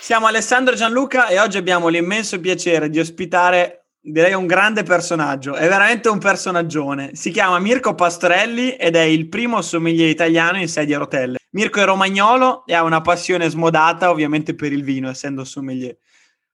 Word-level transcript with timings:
Siamo 0.00 0.26
Alessandro 0.26 0.74
Gianluca 0.74 1.28
e 1.28 1.38
oggi 1.38 1.56
abbiamo 1.56 1.88
l'immenso 1.88 2.40
piacere 2.40 2.90
di 2.90 2.98
ospitare, 2.98 3.86
direi, 4.00 4.34
un 4.34 4.46
grande 4.46 4.82
personaggio. 4.82 5.54
È 5.54 5.68
veramente 5.68 6.08
un 6.08 6.18
personaggione. 6.18 7.10
Si 7.14 7.30
chiama 7.30 7.58
Mirko 7.58 7.94
Pastorelli 7.94 8.72
ed 8.72 8.96
è 8.96 9.02
il 9.02 9.28
primo 9.28 9.62
sommelier 9.62 10.08
italiano 10.08 10.58
in 10.58 10.68
sedia 10.68 10.96
a 10.96 10.98
rotelle. 10.98 11.38
Mirko 11.52 11.80
è 11.80 11.84
romagnolo 11.84 12.66
e 12.66 12.74
ha 12.74 12.82
una 12.82 13.00
passione 13.00 13.48
smodata, 13.48 14.10
ovviamente, 14.10 14.54
per 14.54 14.72
il 14.72 14.82
vino, 14.82 15.08
essendo 15.08 15.44
sommelier. 15.44 15.96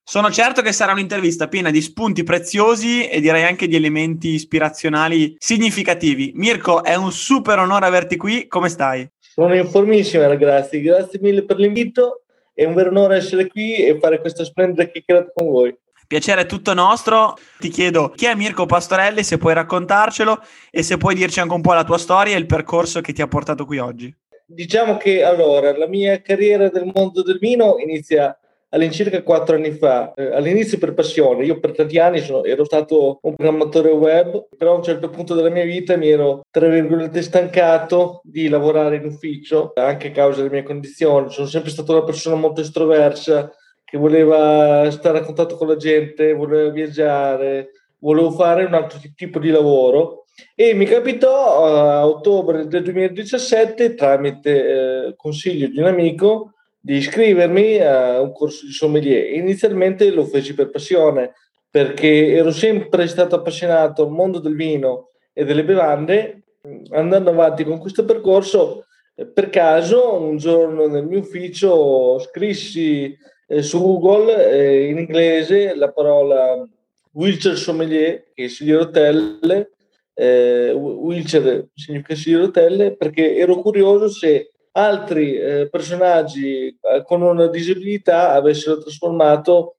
Sono 0.03 0.31
certo 0.31 0.61
che 0.61 0.71
sarà 0.71 0.91
un'intervista 0.91 1.47
piena 1.47 1.69
di 1.69 1.81
spunti 1.81 2.23
preziosi 2.23 3.07
e 3.07 3.21
direi 3.21 3.43
anche 3.43 3.67
di 3.67 3.75
elementi 3.75 4.29
ispirazionali 4.29 5.35
significativi. 5.37 6.31
Mirko, 6.33 6.83
è 6.83 6.95
un 6.95 7.11
super 7.11 7.59
onore 7.59 7.85
averti 7.85 8.17
qui. 8.17 8.47
Come 8.47 8.69
stai? 8.69 9.07
Sono 9.39 9.55
informissimo, 9.55 10.27
ragazzi. 10.27 10.81
Grazie 10.81 11.17
mille 11.21 11.45
per 11.45 11.55
l'invito 11.55 12.23
è 12.53 12.65
un 12.65 12.73
vero 12.73 12.89
onore 12.89 13.15
essere 13.15 13.47
qui 13.47 13.73
e 13.75 13.97
fare 13.97 14.19
questa 14.19 14.43
splendida 14.43 14.83
chiacchierata 14.83 15.31
con 15.33 15.47
voi. 15.47 15.73
Piacere 16.05 16.41
è 16.41 16.45
tutto 16.45 16.73
nostro. 16.73 17.37
Ti 17.57 17.69
chiedo 17.69 18.09
chi 18.09 18.25
è 18.25 18.35
Mirko 18.35 18.65
Pastorelli, 18.65 19.23
se 19.23 19.37
puoi 19.37 19.53
raccontarcelo 19.53 20.41
e 20.69 20.83
se 20.83 20.97
puoi 20.97 21.15
dirci 21.15 21.39
anche 21.39 21.53
un 21.53 21.61
po' 21.61 21.71
la 21.71 21.85
tua 21.85 21.97
storia 21.97 22.35
e 22.35 22.37
il 22.37 22.47
percorso 22.47 22.99
che 22.99 23.13
ti 23.13 23.21
ha 23.21 23.27
portato 23.27 23.65
qui 23.65 23.77
oggi. 23.77 24.13
Diciamo 24.45 24.97
che 24.97 25.23
allora 25.23 25.77
la 25.77 25.87
mia 25.87 26.21
carriera 26.21 26.67
del 26.67 26.91
mondo 26.93 27.23
del 27.23 27.37
vino 27.37 27.77
inizia 27.77 28.37
all'incirca 28.69 29.23
quattro 29.23 29.55
anni 29.55 29.71
fa, 29.71 30.13
eh, 30.13 30.33
all'inizio 30.33 30.77
per 30.77 30.93
passione, 30.93 31.45
io 31.45 31.59
per 31.59 31.71
tanti 31.71 31.97
anni 31.97 32.19
sono, 32.19 32.43
ero 32.43 32.63
stato 32.63 33.19
un 33.21 33.35
programmatore 33.35 33.89
web, 33.89 34.47
però 34.55 34.73
a 34.73 34.77
un 34.77 34.83
certo 34.83 35.09
punto 35.09 35.33
della 35.33 35.49
mia 35.49 35.65
vita 35.65 35.95
mi 35.97 36.09
ero, 36.09 36.41
tra 36.51 36.67
virgolette, 36.67 37.21
stancato 37.21 38.21
di 38.23 38.47
lavorare 38.47 38.97
in 38.97 39.05
ufficio, 39.05 39.71
anche 39.75 40.09
a 40.09 40.11
causa 40.11 40.41
delle 40.41 40.53
mie 40.53 40.63
condizioni, 40.63 41.31
sono 41.31 41.47
sempre 41.47 41.71
stato 41.71 41.93
una 41.93 42.03
persona 42.03 42.35
molto 42.35 42.61
estroversa, 42.61 43.51
che 43.83 43.97
voleva 43.97 44.89
stare 44.91 45.17
a 45.17 45.21
contatto 45.21 45.55
con 45.55 45.67
la 45.67 45.75
gente, 45.75 46.33
voleva 46.33 46.69
viaggiare, 46.69 47.71
volevo 47.99 48.29
fare 48.31 48.65
un 48.65 48.75
altro 48.75 48.99
tipo 49.15 49.39
di 49.39 49.49
lavoro. 49.49 50.25
E 50.55 50.73
mi 50.73 50.85
capitò 50.85 51.65
a 51.65 52.07
ottobre 52.07 52.67
del 52.67 52.83
2017 52.83 53.95
tramite 53.95 55.07
eh, 55.07 55.15
consiglio 55.17 55.67
di 55.67 55.79
un 55.79 55.87
amico 55.87 56.53
di 56.89 56.95
iscrivermi 56.95 57.77
a 57.81 58.19
un 58.19 58.31
corso 58.31 58.65
di 58.65 58.71
sommelier. 58.71 59.35
Inizialmente 59.35 60.09
lo 60.09 60.25
feci 60.25 60.55
per 60.55 60.71
passione, 60.71 61.33
perché 61.69 62.33
ero 62.33 62.49
sempre 62.49 63.05
stato 63.05 63.35
appassionato 63.35 64.01
al 64.01 64.09
mondo 64.09 64.39
del 64.39 64.55
vino 64.55 65.09
e 65.31 65.45
delle 65.45 65.63
bevande. 65.63 66.45
Andando 66.89 67.29
avanti 67.29 67.63
con 67.63 67.77
questo 67.77 68.05
percorso, 68.05 68.85
per 69.13 69.51
caso, 69.51 70.19
un 70.19 70.37
giorno 70.37 70.87
nel 70.87 71.05
mio 71.05 71.19
ufficio 71.19 72.17
scrissi 72.17 73.15
eh, 73.47 73.61
su 73.61 73.79
Google 73.79 74.49
eh, 74.49 74.87
in 74.87 74.97
inglese 74.97 75.75
la 75.75 75.91
parola 75.91 76.67
wheelchair 77.11 77.55
sommelier, 77.55 78.31
che 78.33 78.49
sigli 78.49 78.73
rotelle, 78.73 79.73
eh, 80.15 80.71
wheelchair 80.71 81.67
significa 81.75 82.15
sigli 82.15 82.35
rotelle, 82.35 82.95
perché 82.95 83.37
ero 83.37 83.61
curioso 83.61 84.09
se 84.09 84.53
altri 84.85 85.35
eh, 85.35 85.67
personaggi 85.69 86.67
eh, 86.67 87.03
con 87.03 87.21
una 87.21 87.47
disabilità 87.47 88.31
avessero 88.31 88.79
trasformato 88.79 89.75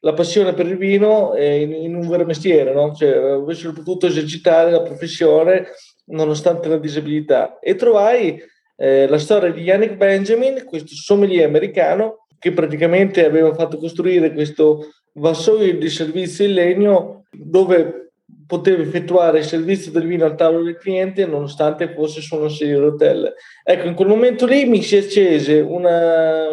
la 0.00 0.14
passione 0.14 0.54
per 0.54 0.66
il 0.66 0.76
vino 0.76 1.34
eh, 1.34 1.60
in, 1.60 1.72
in, 1.72 1.94
un 1.94 2.08
vero 2.08 2.24
mestiere, 2.24 2.72
no? 2.72 2.94
cioè, 2.94 3.16
avessero 3.16 3.72
potuto 3.72 4.06
esercitare 4.06 4.70
la 4.70 4.82
professione 4.82 5.66
nonostante 6.06 6.68
la 6.68 6.78
disabilità. 6.78 7.58
E 7.58 7.74
trovai 7.74 8.42
eh, 8.76 9.06
la 9.06 9.18
storia 9.18 9.52
di 9.52 9.62
Yannick 9.62 9.96
Benjamin, 9.96 10.64
questo 10.64 10.94
sommelier 10.94 11.46
americano, 11.46 12.26
che 12.38 12.52
praticamente 12.52 13.24
aveva 13.24 13.52
fatto 13.52 13.76
costruire 13.76 14.32
questo 14.32 14.88
vassoio 15.14 15.76
di 15.76 15.88
servizio 15.90 16.46
in 16.46 16.54
legno 16.54 17.24
dove 17.30 18.09
poteva 18.50 18.82
effettuare 18.82 19.38
il 19.38 19.44
servizio 19.44 19.92
del 19.92 20.08
vino 20.08 20.24
al 20.24 20.34
tavolo 20.34 20.64
del 20.64 20.76
cliente 20.76 21.24
nonostante 21.24 21.92
fosse 21.94 22.20
su 22.20 22.34
una 22.34 22.48
serie 22.48 22.74
di 22.74 22.80
rotelle. 22.80 23.34
Ecco, 23.62 23.86
in 23.86 23.94
quel 23.94 24.08
momento 24.08 24.44
lì 24.44 24.64
mi 24.64 24.82
si 24.82 24.96
accese 24.96 25.60
una, 25.60 26.48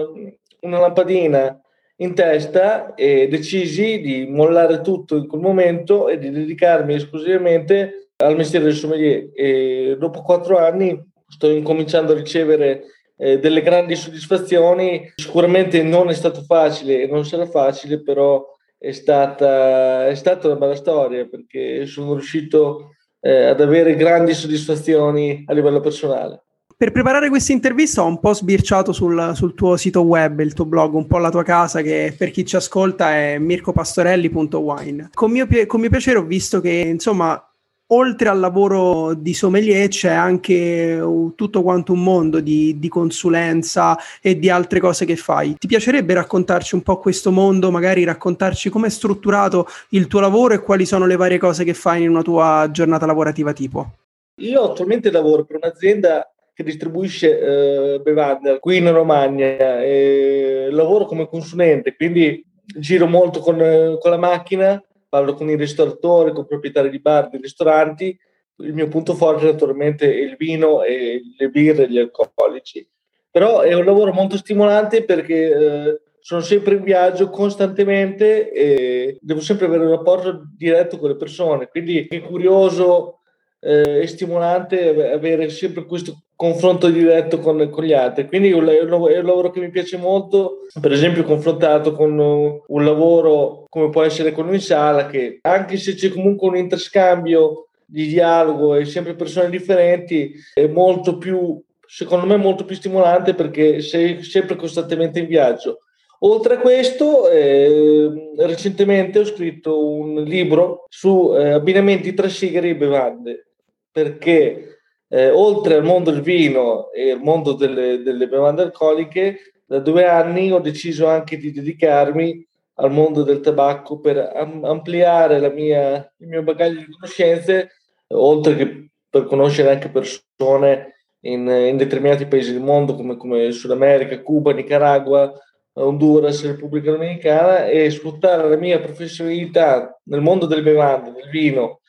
una 0.59 0.79
lampadina 0.79 1.59
in 1.95 2.13
testa 2.13 2.93
e 2.93 3.27
decisi 3.27 3.99
di 3.99 4.27
mollare 4.29 4.81
tutto 4.81 5.15
in 5.15 5.27
quel 5.27 5.41
momento 5.41 6.07
e 6.07 6.19
di 6.19 6.29
dedicarmi 6.29 6.93
esclusivamente 6.93 8.09
al 8.17 8.35
mestiere 8.35 8.65
del 8.65 8.75
sommelier. 8.75 9.29
E 9.33 9.95
dopo 9.97 10.21
quattro 10.21 10.59
anni 10.59 11.03
sto 11.27 11.49
incominciando 11.49 12.11
a 12.11 12.15
ricevere 12.15 12.83
eh, 13.17 13.39
delle 13.39 13.63
grandi 13.63 13.95
soddisfazioni. 13.95 15.11
Sicuramente 15.15 15.81
non 15.81 16.09
è 16.09 16.13
stato 16.13 16.43
facile 16.43 17.01
e 17.01 17.07
non 17.07 17.25
sarà 17.25 17.47
facile, 17.47 18.03
però 18.03 18.45
è 18.77 18.91
stata, 18.91 20.07
è 20.07 20.15
stata 20.15 20.47
una 20.47 20.57
bella 20.57 20.75
storia 20.75 21.25
perché 21.25 21.85
sono 21.85 22.13
riuscito 22.13 22.91
eh, 23.19 23.45
ad 23.45 23.59
avere 23.59 23.95
grandi 23.95 24.33
soddisfazioni 24.33 25.43
a 25.47 25.53
livello 25.53 25.79
personale. 25.79 26.43
Per 26.77 26.91
preparare 26.91 27.29
questa 27.29 27.53
intervista 27.53 28.03
ho 28.03 28.05
un 28.05 28.19
po' 28.19 28.33
sbirciato 28.33 28.93
sul, 28.93 29.31
sul, 29.33 29.55
tuo 29.55 29.77
sito 29.77 30.01
web, 30.01 30.39
il 30.41 30.53
tuo 30.53 30.65
blog, 30.65 30.93
un 30.93 31.07
po' 31.07 31.17
la 31.17 31.31
tua 31.31 31.41
casa 31.41 31.81
che 31.81 32.13
per 32.15 32.29
chi 32.29 32.45
ci 32.45 32.55
ascolta 32.55 33.15
è 33.15 33.39
mircopastorelli.wine. 33.39 35.09
Con 35.11 35.31
mio, 35.31 35.47
con 35.65 35.79
mio 35.79 35.89
piacere 35.89 36.19
ho 36.19 36.23
visto 36.23 36.61
che 36.61 36.69
insomma 36.69 37.43
oltre 37.87 38.29
al 38.29 38.39
lavoro 38.39 39.13
di 39.13 39.33
sommelier 39.33 39.87
c'è 39.87 40.11
anche 40.11 40.99
uh, 40.99 41.33
tutto 41.35 41.61
quanto 41.61 41.93
un 41.93 42.03
mondo 42.03 42.39
di, 42.39 42.79
di, 42.79 42.87
consulenza 42.89 43.97
e 44.21 44.37
di 44.37 44.49
altre 44.49 44.79
cose 44.79 45.05
che 45.05 45.15
fai. 45.15 45.55
Ti 45.57 45.67
piacerebbe 45.67 46.13
raccontarci 46.13 46.75
un 46.75 46.81
po' 46.81 46.97
questo 46.99 47.31
mondo, 47.31 47.71
magari 47.71 48.03
raccontarci 48.03 48.69
come 48.69 48.87
è 48.87 48.89
strutturato 48.89 49.67
il 49.89 50.07
tuo 50.07 50.19
lavoro 50.19 50.53
e 50.53 50.59
quali 50.59 50.85
sono 50.85 51.05
le 51.05 51.15
varie 51.15 51.37
cose 51.37 51.63
che 51.63 51.73
fai 51.73 52.03
in 52.03 52.09
una 52.09 52.21
tua 52.21 52.69
giornata 52.71 53.05
lavorativa 53.05 53.53
tipo? 53.53 53.91
Io 54.39 54.63
attualmente 54.63 55.11
lavoro 55.11 55.45
per 55.45 55.57
un'azienda 55.61 56.31
che 56.53 56.63
distribuisce 56.63 57.39
eh, 57.39 57.99
bevande 57.99 58.59
qui 58.59 58.77
in 58.77 58.91
Romagna 58.91 59.81
e 59.81 60.69
lavoro 60.71 61.05
come 61.05 61.27
consulente, 61.27 61.95
quindi 61.95 62.43
giro 62.79 63.07
molto 63.07 63.39
con, 63.39 63.55
con 63.99 64.11
la 64.11 64.17
macchina 64.17 64.81
parlo 65.09 65.33
con 65.33 65.49
i 65.49 65.55
ristoratori, 65.55 66.31
con 66.31 66.43
i 66.43 66.47
proprietari 66.47 66.89
di 66.89 66.99
bar, 66.99 67.29
di 67.29 67.37
ristoranti. 67.37 68.17
Il 68.59 68.73
mio 68.73 68.87
punto 68.87 69.13
forte 69.13 69.45
naturalmente 69.45 70.11
è 70.11 70.17
il 70.17 70.35
vino 70.35 70.83
e 70.83 71.21
le 71.37 71.49
birre 71.49 71.89
gli 71.89 71.97
alcolici. 71.97 72.87
Però 73.29 73.61
è 73.61 73.73
un 73.73 73.85
lavoro 73.85 74.13
molto 74.13 74.37
stimolante 74.37 75.03
perché 75.03 75.35
eh, 75.35 76.01
sono 76.19 76.41
sempre 76.41 76.75
in 76.75 76.83
viaggio 76.83 77.29
costantemente 77.29 78.51
e 78.51 79.17
devo 79.21 79.39
sempre 79.39 79.67
avere 79.67 79.85
un 79.85 79.91
rapporto 79.91 80.43
diretto 80.55 80.97
con 80.97 81.09
le 81.09 81.15
persone. 81.15 81.67
Quindi 81.67 82.07
è 82.07 82.19
curioso 82.21 83.19
eh, 83.59 84.05
stimolante 84.07 85.11
avere 85.11 85.49
sempre 85.49 85.85
questo 85.85 86.26
confronto 86.37 86.89
diretto 86.89 87.39
con, 87.39 87.67
con, 87.71 87.83
gli 87.83 87.93
altri. 87.93 88.27
Quindi 88.27 88.51
è 88.51 88.53
un, 88.53 88.67
è 88.67 88.79
un, 88.81 89.25
lavoro 89.25 89.49
che 89.49 89.59
mi 89.59 89.71
piace 89.71 89.97
molto, 89.97 90.67
per 90.79 90.91
esempio 90.91 91.23
confrontato 91.23 91.93
con 91.93 92.17
un 92.17 92.85
lavoro 92.85 93.65
come 93.67 93.89
può 93.89 94.03
essere 94.03 94.31
quello 94.31 94.53
in 94.53 94.61
sala, 94.61 95.07
che 95.07 95.39
anche 95.41 95.77
se 95.77 95.95
c'è 95.95 96.09
comunque 96.09 96.47
un 96.47 96.57
interscambio 96.57 97.69
di 97.83 98.05
dialogo 98.05 98.75
e 98.75 98.85
sempre 98.85 99.15
persone 99.15 99.49
differenti, 99.49 100.31
è 100.53 100.67
molto 100.67 101.17
più, 101.17 101.59
secondo 101.87 102.27
me, 102.27 102.37
molto 102.37 102.65
più 102.65 102.75
stimolante 102.75 103.33
perché 103.33 103.81
sei 103.81 104.21
sempre 104.21 104.55
costantemente 104.55 105.19
in 105.19 105.25
viaggio. 105.25 105.79
Oltre 106.19 106.55
a 106.55 106.59
questo, 106.59 107.29
eh, 107.29 108.11
recentemente 108.37 109.19
ho 109.19 109.25
scritto 109.25 109.87
un 109.87 110.23
libro 110.23 110.85
su 110.87 111.33
eh, 111.35 111.49
abbinamenti 111.49 112.13
tra 112.13 112.29
sigari 112.29 112.69
e 112.69 112.75
bevande, 112.75 113.47
perché 113.91 114.76
eh, 115.09 115.29
oltre 115.29 115.75
al 115.75 115.83
mondo 115.83 116.11
del 116.11 116.21
vino 116.21 116.91
e 116.91 117.11
al 117.11 117.21
mondo 117.21 117.53
delle, 117.53 118.01
delle 118.01 118.27
bevande 118.27 118.63
alcoliche, 118.63 119.53
da 119.65 119.79
due 119.79 120.05
anni 120.05 120.51
ho 120.51 120.59
deciso 120.59 121.07
anche 121.07 121.37
di 121.37 121.51
dedicarmi 121.51 122.45
al 122.75 122.91
mondo 122.91 123.23
del 123.23 123.39
tabacco 123.39 123.99
per 123.99 124.17
am- 124.17 124.63
ampliare 124.63 125.51
mia, 125.51 126.13
il 126.17 126.27
mio 126.27 126.43
bagaglio 126.43 126.79
di 126.79 126.91
conoscenze, 126.91 127.71
oltre 128.09 128.55
che 128.55 128.89
per 129.09 129.25
conoscere 129.25 129.71
anche 129.71 129.89
persone 129.89 130.95
in, 131.21 131.47
in 131.47 131.77
determinati 131.77 132.27
paesi 132.27 132.53
del 132.53 132.61
mondo 132.61 132.95
come, 132.95 133.17
come 133.17 133.51
Sud 133.51 133.71
America, 133.71 134.21
Cuba, 134.21 134.53
Nicaragua, 134.53 135.33
Honduras, 135.73 136.45
Repubblica 136.45 136.91
Dominicana 136.91 137.65
e 137.65 137.89
sfruttare 137.89 138.47
la 138.47 138.55
mia 138.55 138.79
professionalità 138.79 139.99
nel 140.03 140.21
mondo 140.21 140.45
delle 140.45 140.63
bevande, 140.63 141.11
del 141.11 141.29
vino 141.29 141.81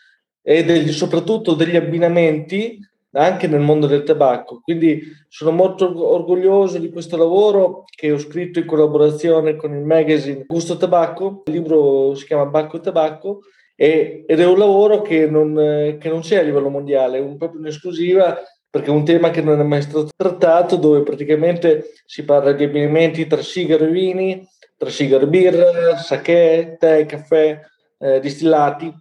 e 0.43 0.64
degli, 0.64 0.93
soprattutto 0.93 1.55
degli 1.55 1.76
abbinamenti 1.76 2.79
anche 3.12 3.46
nel 3.46 3.60
mondo 3.60 3.87
del 3.87 4.02
tabacco. 4.02 4.60
Quindi 4.62 5.02
sono 5.28 5.50
molto 5.50 6.12
orgoglioso 6.12 6.78
di 6.78 6.90
questo 6.90 7.16
lavoro 7.16 7.84
che 7.87 8.12
ho 8.12 8.19
scritto 8.19 8.58
in 8.58 8.66
collaborazione 8.66 9.56
con 9.56 9.75
il 9.75 9.84
magazine 9.84 10.44
Gusto 10.46 10.76
Tabacco. 10.76 11.43
Il 11.46 11.55
libro 11.55 12.14
si 12.14 12.26
chiama 12.26 12.46
Bacco 12.46 12.76
e 12.76 12.81
Tabacco 12.81 13.40
ed 13.75 14.25
è 14.26 14.46
un 14.46 14.58
lavoro 14.58 15.02
che 15.02 15.28
non, 15.28 15.55
che 16.00 16.08
non 16.08 16.20
c'è 16.20 16.38
a 16.38 16.43
livello 16.43 16.69
mondiale, 16.69 17.19
è 17.19 17.20
un, 17.20 17.37
proprio 17.37 17.60
un'esclusiva 17.60 18.37
perché 18.70 18.88
è 18.88 18.94
un 18.94 19.05
tema 19.05 19.31
che 19.31 19.40
non 19.40 19.61
è 19.61 19.62
mai 19.62 19.82
stato 19.82 20.08
trattato, 20.14 20.76
dove 20.76 21.02
praticamente 21.02 21.93
si 22.04 22.25
parla 22.25 22.52
di 22.52 22.64
abbinamenti 22.64 23.26
tra 23.26 23.40
sigaro 23.40 23.84
e 23.84 23.90
vini, 23.90 24.46
tra 24.76 24.90
sigaro 24.90 25.25
e 25.25 25.28
birra, 25.28 25.96
sake, 25.96 26.76
tè, 26.78 27.06
caffè, 27.06 27.61
eh, 27.99 28.20
distillati, 28.20 28.93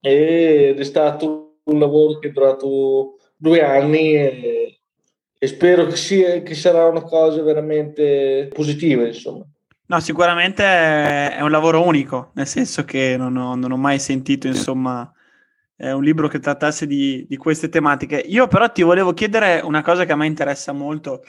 ed 0.00 0.80
è 0.80 0.84
stato 0.84 1.58
un 1.64 1.78
lavoro 1.78 2.18
che 2.18 2.28
è 2.28 2.32
durato 2.32 3.18
due 3.42 3.60
anni 3.60 4.14
e, 4.14 4.78
e 5.36 5.46
spero 5.48 5.86
che, 5.86 5.96
sia, 5.96 6.42
che 6.42 6.54
sarà 6.54 6.86
una 6.86 7.02
cosa 7.02 7.42
veramente 7.42 8.48
positiva, 8.52 9.04
insomma. 9.04 9.44
No, 9.86 10.00
sicuramente 10.00 10.62
è 10.62 11.40
un 11.40 11.50
lavoro 11.50 11.84
unico, 11.84 12.30
nel 12.34 12.46
senso 12.46 12.84
che 12.84 13.16
non 13.18 13.36
ho, 13.36 13.56
non 13.56 13.72
ho 13.72 13.76
mai 13.76 13.98
sentito, 13.98 14.46
insomma, 14.46 15.12
un 15.76 16.02
libro 16.02 16.28
che 16.28 16.38
trattasse 16.38 16.86
di, 16.86 17.26
di, 17.28 17.36
queste 17.36 17.68
tematiche. 17.68 18.16
Io 18.16 18.46
però 18.46 18.70
ti 18.70 18.82
volevo 18.82 19.12
chiedere 19.12 19.60
una 19.62 19.82
cosa 19.82 20.04
che 20.04 20.12
a 20.12 20.16
me 20.16 20.26
interessa 20.26 20.72
molto. 20.72 21.24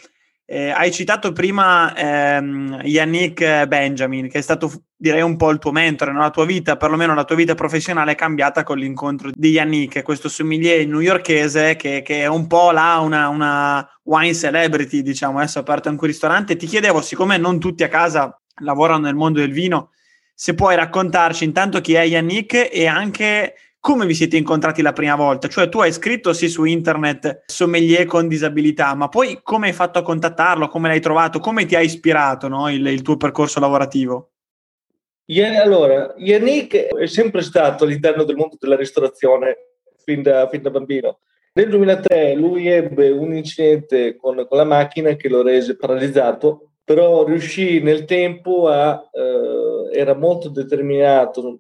Eh, 0.46 0.72
hai 0.72 0.92
citato 0.92 1.32
prima 1.32 1.96
ehm, 1.96 2.82
Yannick 2.84 3.66
Benjamin, 3.66 4.28
che 4.28 4.40
è 4.40 4.42
stato 4.42 4.70
direi 5.04 5.22
un 5.22 5.38
po' 5.38 5.50
il 5.52 5.58
tuo 5.58 5.72
mentore, 5.72 6.12
no? 6.12 6.20
la 6.20 6.30
tua 6.30 6.46
vita, 6.46 6.76
perlomeno 6.76 7.14
la 7.14 7.24
tua 7.24 7.36
vita 7.36 7.56
professionale 7.56 8.12
è 8.12 8.16
cambiata 8.16 8.64
con 8.64 8.78
l'incontro 8.78 9.32
di 9.34 9.52
Yannick, 9.52 10.02
questo 10.02 10.30
sommelier 10.30 10.86
newyorkese 10.86 11.76
che, 11.76 12.02
che 12.02 12.22
è 12.22 12.28
un 12.28 12.48
po' 12.48 12.72
là 12.72 13.00
una, 13.00 13.30
una 13.30 13.88
wine 14.04 14.34
celebrity, 14.34 15.02
diciamo, 15.02 15.38
adesso 15.38 15.60
ha 15.60 15.62
aperto 15.62 15.88
anche 15.90 16.04
un 16.04 16.10
ristorante. 16.10 16.56
Ti 16.58 16.68
chiedevo, 16.68 17.02
siccome 17.02 17.38
non 17.38 17.60
tutti 17.60 17.84
a 17.84 17.90
casa 17.90 18.38
lavorano 18.62 19.06
nel 19.06 19.16
mondo 19.16 19.40
del 19.40 19.52
vino, 19.52 19.92
se 20.36 20.56
puoi 20.56 20.76
raccontarci 20.76 21.44
intanto 21.46 21.80
chi 21.80 21.94
è 21.94 22.04
Yannick 22.06 22.70
e 22.72 22.86
anche 22.88 23.56
come 23.84 24.06
vi 24.06 24.14
siete 24.14 24.38
incontrati 24.38 24.82
la 24.82 24.94
prima 24.94 25.16
volta? 25.16 25.50
Cioè 25.50 25.68
tu 25.68 25.82
hai 25.82 25.92
scritto 25.92 26.32
sì 26.32 26.48
su 26.48 26.64
internet 26.64 27.44
sommelier 27.48 28.06
con 28.06 28.30
disabilità, 28.30 28.96
ma 28.96 29.10
poi 29.10 29.42
come 29.44 29.68
hai 29.68 29.74
fatto 29.74 30.00
a 30.00 30.04
contattarlo? 30.04 30.70
Come 30.70 30.88
l'hai 30.88 31.02
trovato? 31.02 31.42
Come 31.42 31.66
ti 31.66 31.76
ha 31.76 31.82
ispirato 31.82 32.48
no, 32.48 32.70
il, 32.70 32.86
il, 32.88 33.02
tuo 33.02 33.18
percorso 33.18 33.60
lavorativo? 33.60 34.32
Allora, 35.62 36.14
Yannick 36.16 36.96
è 36.96 37.08
sempre 37.08 37.42
stato 37.42 37.84
all'interno 37.84 38.24
del 38.24 38.38
mondo 38.38 38.56
della 38.58 38.78
ristorazione 38.78 39.58
fin 39.98 40.22
da, 40.22 40.48
fin 40.48 40.62
da 40.62 40.70
bambino. 40.70 41.20
Nel 41.52 41.68
2003 41.68 42.36
lui 42.36 42.68
ebbe 42.68 43.10
un 43.10 43.36
incidente 43.36 44.16
con, 44.16 44.46
con, 44.48 44.58
la 44.58 44.64
macchina 44.64 45.14
che 45.16 45.28
lo 45.28 45.42
rese 45.42 45.76
paralizzato, 45.76 46.70
però 46.86 47.26
riuscì 47.26 47.82
nel 47.82 48.06
tempo 48.06 48.70
a... 48.70 49.10
Eh, 49.12 49.64
era 49.94 50.16
molto 50.16 50.50
determinato 50.50 51.60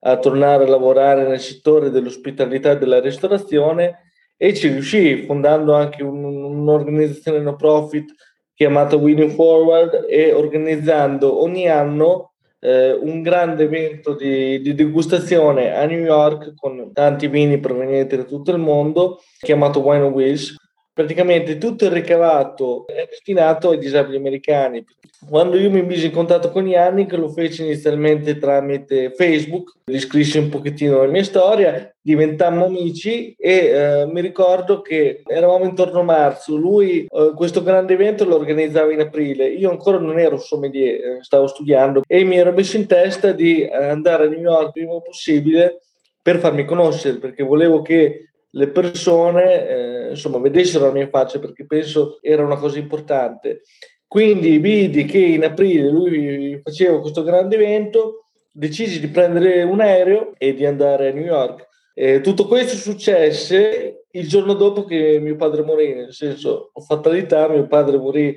a 0.00 0.18
tornare 0.18 0.64
a 0.64 0.68
lavorare 0.68 1.26
nel 1.26 1.40
settore 1.40 1.90
dell'ospitalità 1.90 2.72
e 2.72 2.78
della 2.78 3.00
ristorazione 3.00 4.12
e 4.36 4.54
ci 4.54 4.68
riuscì 4.68 5.24
fondando 5.24 5.74
anche 5.74 6.02
un, 6.02 6.24
un'organizzazione 6.24 7.40
no 7.40 7.56
profit 7.56 8.12
chiamata 8.54 8.96
Winning 8.96 9.30
Forward 9.30 10.06
e 10.08 10.32
organizzando 10.32 11.42
ogni 11.42 11.68
anno 11.68 12.32
eh, 12.60 12.92
un 12.92 13.22
grande 13.22 13.64
evento 13.64 14.14
di, 14.14 14.60
di, 14.60 14.74
degustazione 14.74 15.74
a 15.74 15.84
New 15.86 16.00
York 16.00 16.54
con 16.54 16.90
tanti 16.92 17.26
vini 17.28 17.58
provenienti 17.58 18.16
da 18.16 18.24
tutto 18.24 18.50
il 18.50 18.58
mondo 18.58 19.20
chiamato 19.38 19.80
Wine 19.80 20.06
Wish 20.08 20.56
praticamente 20.92 21.56
tutto 21.56 21.86
il 21.86 21.90
ricavato 21.90 22.86
è 22.86 23.06
destinato 23.08 23.70
ai 23.70 23.78
disabili 23.78 24.16
americani. 24.16 24.84
Quando 25.28 25.58
io 25.58 25.70
mi 25.70 25.82
misi 25.82 26.06
in 26.06 26.12
contatto 26.12 26.50
con 26.50 26.66
Yannick, 26.66 27.12
lo 27.12 27.28
feci 27.28 27.62
inizialmente 27.62 28.38
tramite 28.38 29.12
Facebook, 29.12 29.74
gli 29.84 29.98
scrissi 29.98 30.38
un 30.38 30.48
pochettino 30.48 31.02
la 31.02 31.10
mia 31.10 31.22
storia, 31.22 31.94
diventammo 32.00 32.64
amici 32.64 33.34
e 33.38 33.52
eh, 33.52 34.06
mi 34.06 34.22
ricordo 34.22 34.80
che 34.80 35.22
eravamo 35.26 35.64
intorno 35.64 36.00
a 36.00 36.04
marzo, 36.04 36.56
lui 36.56 37.06
eh, 37.06 37.32
questo 37.36 37.62
grande 37.62 37.92
evento 37.92 38.24
lo 38.24 38.36
organizzava 38.36 38.92
in 38.92 39.00
aprile, 39.00 39.46
io 39.46 39.70
ancora 39.70 39.98
non 39.98 40.18
ero 40.18 40.38
sommelier, 40.38 40.94
eh, 40.94 41.18
stavo 41.22 41.46
studiando 41.46 42.02
e 42.06 42.24
mi 42.24 42.38
ero 42.38 42.52
messo 42.52 42.78
in 42.78 42.86
testa 42.86 43.32
di 43.32 43.64
andare 43.66 44.24
a 44.24 44.28
New 44.28 44.40
York 44.40 44.66
il 44.68 44.72
prima 44.72 45.00
possibile 45.00 45.82
per 46.22 46.38
farmi 46.38 46.64
conoscere, 46.64 47.18
perché 47.18 47.42
volevo 47.42 47.82
che 47.82 48.30
le 48.52 48.68
persone 48.68 49.68
eh, 49.68 50.08
insomma 50.10 50.38
vedessero 50.38 50.86
la 50.86 50.92
mia 50.92 51.08
faccia 51.08 51.38
perché 51.38 51.66
penso 51.66 52.18
era 52.22 52.42
una 52.42 52.56
cosa 52.56 52.78
importante. 52.78 53.60
Quindi 54.10 54.58
vidi 54.58 55.04
che 55.04 55.18
in 55.18 55.44
aprile 55.44 55.88
lui 55.88 56.60
faceva 56.64 57.00
questo 57.00 57.22
grande 57.22 57.54
evento, 57.54 58.24
decisi 58.50 58.98
di 58.98 59.06
prendere 59.06 59.62
un 59.62 59.78
aereo 59.78 60.32
e 60.36 60.52
di 60.52 60.66
andare 60.66 61.10
a 61.10 61.12
New 61.12 61.22
York. 61.22 61.68
E 61.94 62.20
tutto 62.20 62.48
questo 62.48 62.74
successe 62.74 64.06
il 64.10 64.26
giorno 64.26 64.54
dopo 64.54 64.84
che 64.84 65.20
mio 65.20 65.36
padre 65.36 65.62
morì, 65.62 65.94
nel 65.94 66.12
senso, 66.12 66.72
fatalità, 66.84 67.48
mio 67.48 67.68
padre 67.68 67.98
morì 67.98 68.34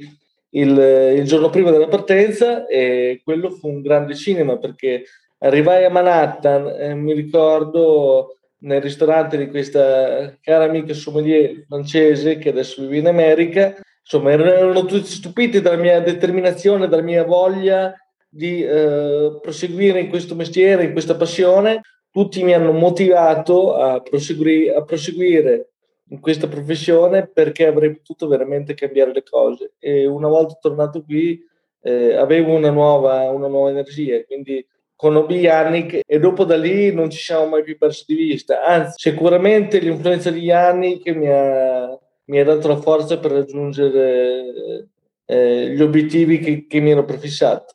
il, 0.51 1.15
il 1.17 1.23
giorno 1.23 1.49
prima 1.49 1.71
della 1.71 1.87
partenza 1.87 2.67
e 2.67 3.21
quello 3.23 3.49
fu 3.49 3.67
un 3.67 3.81
grande 3.81 4.13
cinema 4.13 4.59
perché 4.59 5.05
arrivai 5.39 5.85
a 5.85 5.89
Manhattan, 5.89 6.67
eh, 6.67 6.93
mi 6.93 7.13
ricordo 7.13 8.37
nel 8.59 8.79
ristorante 8.79 9.37
di 9.39 9.49
questa 9.49 10.37
cara 10.39 10.65
amica 10.65 10.93
sommelier 10.93 11.65
francese 11.67 12.37
che 12.37 12.49
adesso 12.49 12.83
vive 12.83 12.97
in 12.99 13.07
America. 13.07 13.75
Insomma, 14.03 14.31
erano 14.31 14.85
tutti 14.85 15.05
stupiti 15.05 15.61
dalla 15.61 15.77
mia 15.77 16.01
determinazione, 16.01 16.87
dalla 16.87 17.01
mia 17.01 17.23
voglia 17.23 17.95
di 18.27 18.63
eh, 18.63 19.37
proseguire 19.41 19.99
in 19.99 20.09
questo 20.09 20.35
mestiere, 20.35 20.83
in 20.83 20.91
questa 20.91 21.15
passione. 21.15 21.81
Tutti 22.11 22.43
mi 22.43 22.53
hanno 22.53 22.73
motivato 22.73 23.75
a, 23.75 24.01
prosegui- 24.01 24.69
a 24.69 24.83
proseguire 24.83 25.69
in 26.09 26.19
questa 26.19 26.47
professione 26.47 27.27
perché 27.27 27.65
avrei 27.65 27.95
potuto 27.95 28.27
veramente 28.27 28.73
cambiare 28.73 29.13
le 29.13 29.23
cose. 29.23 29.73
E 29.79 30.05
una 30.05 30.27
volta 30.27 30.57
tornato 30.59 31.03
qui 31.03 31.41
eh, 31.81 32.13
avevo 32.15 32.53
una 32.53 32.69
nuova, 32.69 33.29
una 33.29 33.47
nuova 33.47 33.69
energia, 33.69 34.23
quindi 34.25 34.65
conobbi 34.95 35.39
Yannick 35.39 36.01
e 36.05 36.19
dopo 36.19 36.45
da 36.45 36.55
lì 36.55 36.93
non 36.93 37.09
ci 37.09 37.19
siamo 37.19 37.47
mai 37.47 37.63
più 37.63 37.77
persi 37.77 38.05
di 38.07 38.15
vista. 38.15 38.63
Anzi, 38.63 39.09
sicuramente 39.09 39.79
l'influenza 39.79 40.29
di 40.29 40.41
Yannick 40.41 41.09
mi 41.15 41.27
ha, 41.27 41.99
mi 42.25 42.39
ha 42.39 42.43
dato 42.43 42.67
la 42.67 42.77
forza 42.77 43.17
per 43.17 43.31
raggiungere 43.31 44.87
eh, 45.25 45.73
gli 45.75 45.81
obiettivi 45.81 46.39
che, 46.39 46.65
che 46.67 46.79
mi 46.79 46.91
ero 46.91 47.03
prefissato. 47.05 47.73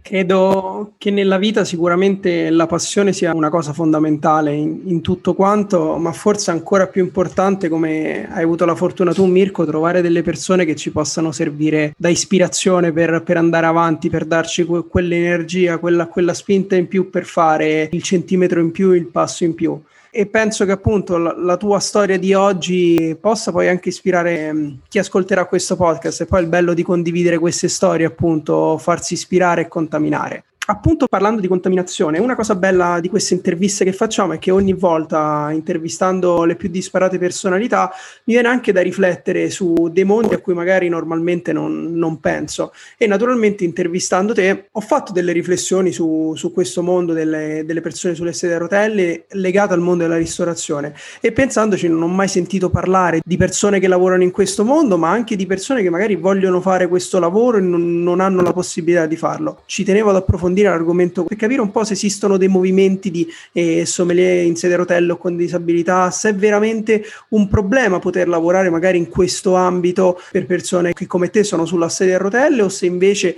Credo 0.00 0.94
che 0.96 1.10
nella 1.10 1.36
vita 1.36 1.64
sicuramente 1.64 2.48
la 2.48 2.66
passione 2.66 3.12
sia 3.12 3.34
una 3.34 3.50
cosa 3.50 3.74
fondamentale 3.74 4.54
in, 4.54 4.80
in, 4.84 5.02
tutto 5.02 5.34
quanto, 5.34 5.98
ma 5.98 6.12
forse 6.12 6.50
ancora 6.50 6.86
più 6.86 7.02
importante, 7.02 7.68
come 7.68 8.26
hai 8.32 8.42
avuto 8.42 8.64
la 8.64 8.74
fortuna 8.74 9.12
tu, 9.12 9.26
Mirko, 9.26 9.66
trovare 9.66 10.00
delle 10.00 10.22
persone 10.22 10.64
che 10.64 10.76
ci 10.76 10.92
possano 10.92 11.30
servire 11.30 11.92
da 11.98 12.08
ispirazione 12.08 12.90
per, 12.90 13.22
per 13.22 13.36
andare 13.36 13.66
avanti, 13.66 14.08
per 14.08 14.24
darci 14.24 14.64
que- 14.64 14.86
quell'energia, 14.86 15.76
quella, 15.76 16.06
quella 16.06 16.32
spinta 16.32 16.74
in 16.74 16.88
più 16.88 17.10
per 17.10 17.24
fare 17.24 17.90
il 17.92 18.02
centimetro 18.02 18.60
in 18.60 18.70
più, 18.70 18.92
il 18.92 19.08
passo 19.08 19.44
in 19.44 19.54
più 19.54 19.78
e 20.18 20.26
penso 20.26 20.64
che 20.64 20.72
appunto 20.72 21.16
la, 21.16 21.32
la, 21.36 21.56
tua 21.56 21.78
storia 21.78 22.18
di 22.18 22.34
oggi 22.34 23.16
possa 23.20 23.52
poi 23.52 23.68
anche 23.68 23.90
ispirare 23.90 24.52
mm, 24.52 24.70
chi 24.88 24.98
ascolterà 24.98 25.46
questo 25.46 25.76
podcast 25.76 26.22
e 26.22 26.26
poi 26.26 26.42
il 26.42 26.48
bello 26.48 26.74
di 26.74 26.82
condividere 26.82 27.38
queste 27.38 27.68
storie 27.68 28.06
appunto 28.06 28.78
farsi 28.78 29.14
ispirare 29.14 29.60
e 29.60 29.68
contaminare 29.68 30.44
appunto 30.70 31.06
parlando 31.06 31.40
di 31.40 31.48
contaminazione, 31.48 32.18
una 32.18 32.34
cosa 32.34 32.54
bella 32.54 33.00
di 33.00 33.08
queste 33.08 33.32
interviste 33.32 33.84
che 33.84 33.92
facciamo 33.92 34.34
è 34.34 34.38
che 34.38 34.50
ogni 34.50 34.74
volta 34.74 35.48
intervistando 35.50 36.44
le 36.44 36.56
più 36.56 36.68
disparate 36.68 37.18
personalità 37.18 37.90
mi 38.24 38.34
viene 38.34 38.48
anche 38.48 38.72
da 38.72 38.82
riflettere 38.82 39.48
su 39.48 39.88
dei 39.90 40.04
mondi 40.04 40.34
a 40.34 40.38
cui 40.38 40.52
magari 40.52 40.90
normalmente 40.90 41.54
non, 41.54 41.94
non 41.94 42.20
penso 42.20 42.72
e 42.98 43.06
naturalmente 43.06 43.64
intervistando 43.64 44.34
te 44.34 44.68
ho 44.70 44.80
fatto 44.80 45.12
delle 45.12 45.32
riflessioni 45.32 45.90
su, 45.90 46.34
su 46.36 46.52
questo 46.52 46.82
mondo 46.82 47.14
delle, 47.14 47.62
delle, 47.64 47.80
persone 47.80 48.14
sulle 48.14 48.34
sedie 48.34 48.56
a 48.56 48.58
rotelle 48.58 49.24
legate 49.30 49.72
al 49.72 49.80
mondo 49.80 50.02
della 50.02 50.18
ristorazione 50.18 50.94
e 51.20 51.32
pensandoci 51.32 51.88
non 51.88 52.02
ho 52.02 52.08
mai 52.08 52.28
sentito 52.28 52.68
parlare 52.68 53.20
di 53.24 53.38
persone 53.38 53.80
che 53.80 53.88
lavorano 53.88 54.22
in 54.22 54.30
questo 54.30 54.66
mondo 54.66 54.98
ma 54.98 55.08
anche 55.08 55.34
di 55.34 55.46
persone 55.46 55.80
che 55.80 55.88
magari 55.88 56.16
vogliono 56.16 56.60
fare 56.60 56.88
questo 56.88 57.18
lavoro 57.18 57.56
e 57.56 57.60
non, 57.62 58.02
non 58.02 58.20
hanno 58.20 58.42
la 58.42 58.52
possibilità 58.52 59.06
di 59.06 59.16
farlo. 59.16 59.62
Ci 59.64 59.82
tenevo 59.82 60.10
ad 60.10 60.16
approfondire 60.16 60.57
approfondire 60.58 60.68
l'argomento 60.68 61.24
per 61.24 61.36
capire 61.36 61.60
un 61.60 61.70
po' 61.70 61.84
se 61.84 61.92
esistono 61.92 62.36
dei 62.36 62.48
movimenti 62.48 63.10
di 63.10 63.26
eh, 63.52 63.86
sommelier 63.86 64.44
in 64.44 64.56
sede 64.56 64.74
a 64.74 64.78
rotelle 64.78 65.12
o 65.12 65.16
con 65.16 65.36
disabilità, 65.36 66.10
se 66.10 66.30
è 66.30 66.34
veramente 66.34 67.04
un 67.30 67.48
problema 67.48 67.98
poter 67.98 68.28
lavorare 68.28 68.70
magari 68.70 68.98
in 68.98 69.08
questo 69.08 69.54
ambito 69.54 70.20
per 70.30 70.46
persone 70.46 70.92
che 70.92 71.06
come 71.06 71.30
te 71.30 71.44
sono 71.44 71.64
sulla 71.64 71.88
sedia 71.88 72.16
a 72.16 72.18
rotelle 72.18 72.62
o 72.62 72.68
se 72.68 72.86
invece 72.86 73.36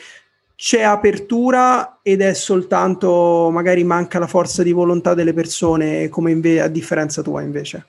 c'è 0.54 0.82
apertura 0.82 2.00
ed 2.02 2.20
è 2.20 2.34
soltanto 2.34 3.48
magari 3.50 3.82
manca 3.82 4.18
la 4.18 4.26
forza 4.26 4.62
di 4.62 4.72
volontà 4.72 5.14
delle 5.14 5.32
persone 5.32 6.08
come 6.08 6.32
inve- 6.32 6.60
a 6.60 6.68
differenza 6.68 7.22
tua 7.22 7.42
invece. 7.42 7.86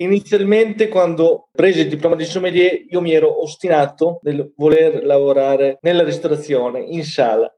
Inizialmente, 0.00 0.88
quando 0.88 1.24
ho 1.24 1.48
preso 1.52 1.80
il 1.80 1.88
diploma 1.88 2.16
di 2.16 2.24
sommelier, 2.24 2.86
io 2.88 3.02
mi 3.02 3.12
ero 3.12 3.42
ostinato 3.42 4.20
nel 4.22 4.50
voler 4.56 5.04
lavorare 5.04 5.78
nella 5.82 6.02
ristorazione, 6.02 6.80
in 6.80 7.04
sala. 7.04 7.54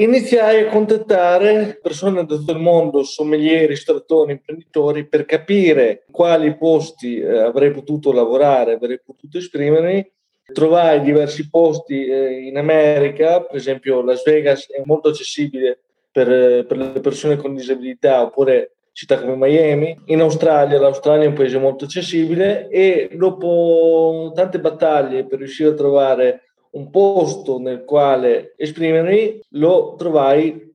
Iniziai 0.00 0.62
a 0.62 0.68
contattare 0.68 1.76
persone 1.82 2.24
da 2.24 2.36
tutto 2.36 2.52
il 2.52 2.60
mondo, 2.60 3.02
sommelier, 3.02 3.66
ristoratori, 3.66 4.30
imprenditori, 4.30 5.08
per 5.08 5.24
capire 5.24 6.04
quali 6.12 6.56
posti 6.56 7.18
eh, 7.18 7.38
avrei 7.38 7.72
potuto 7.72 8.12
lavorare, 8.12 8.74
avrei 8.74 9.00
potuto 9.04 9.38
esprimermi. 9.38 10.08
Trovai 10.52 11.00
diversi 11.00 11.50
posti 11.50 12.06
eh, 12.06 12.46
in 12.46 12.56
America, 12.58 13.42
per 13.42 13.56
esempio 13.56 14.00
Las 14.00 14.22
Vegas 14.22 14.70
è 14.70 14.80
molto 14.84 15.08
accessibile 15.08 15.80
per, 16.12 16.30
eh, 16.30 16.64
per 16.64 16.76
le 16.76 17.00
persone 17.00 17.36
con 17.36 17.56
disabilità, 17.56 18.22
oppure 18.22 18.76
città 18.92 19.20
come 19.20 19.34
Miami. 19.34 20.00
In 20.06 20.20
Australia, 20.20 20.78
l'Australia 20.78 21.24
è 21.24 21.28
un 21.28 21.34
paese 21.34 21.58
molto 21.58 21.86
accessibile 21.86 22.68
e 22.68 23.10
dopo 23.14 24.30
tante 24.32 24.60
battaglie 24.60 25.26
per 25.26 25.38
riuscire 25.38 25.70
a 25.70 25.74
trovare 25.74 26.42
un 26.72 26.90
posto 26.90 27.58
nel 27.58 27.84
quale 27.84 28.54
esprimermi, 28.56 29.40
lo 29.50 29.94
trovai 29.96 30.72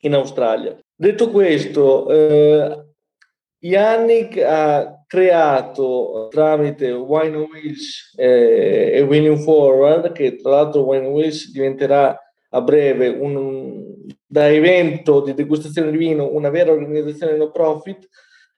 in 0.00 0.14
Australia. 0.14 0.76
Detto 0.94 1.30
questo, 1.30 2.08
eh, 2.10 2.84
Yannick 3.60 4.38
ha 4.42 5.04
creato 5.06 6.28
tramite 6.30 6.92
Wine 6.92 7.36
Wheels 7.36 8.14
eh, 8.16 8.92
e 8.94 9.00
Winning 9.02 9.38
Forward, 9.38 10.12
che 10.12 10.36
tra 10.36 10.50
l'altro 10.50 10.82
Wine 10.82 11.06
Wheels 11.06 11.50
diventerà 11.50 12.18
a 12.50 12.60
breve 12.60 13.08
un, 13.08 13.84
da 14.26 14.48
evento 14.48 15.20
di 15.20 15.34
degustazione 15.34 15.90
di 15.90 15.96
vino 15.96 16.30
una 16.32 16.50
vera 16.50 16.72
organizzazione 16.72 17.36
no 17.36 17.50
profit, 17.50 18.08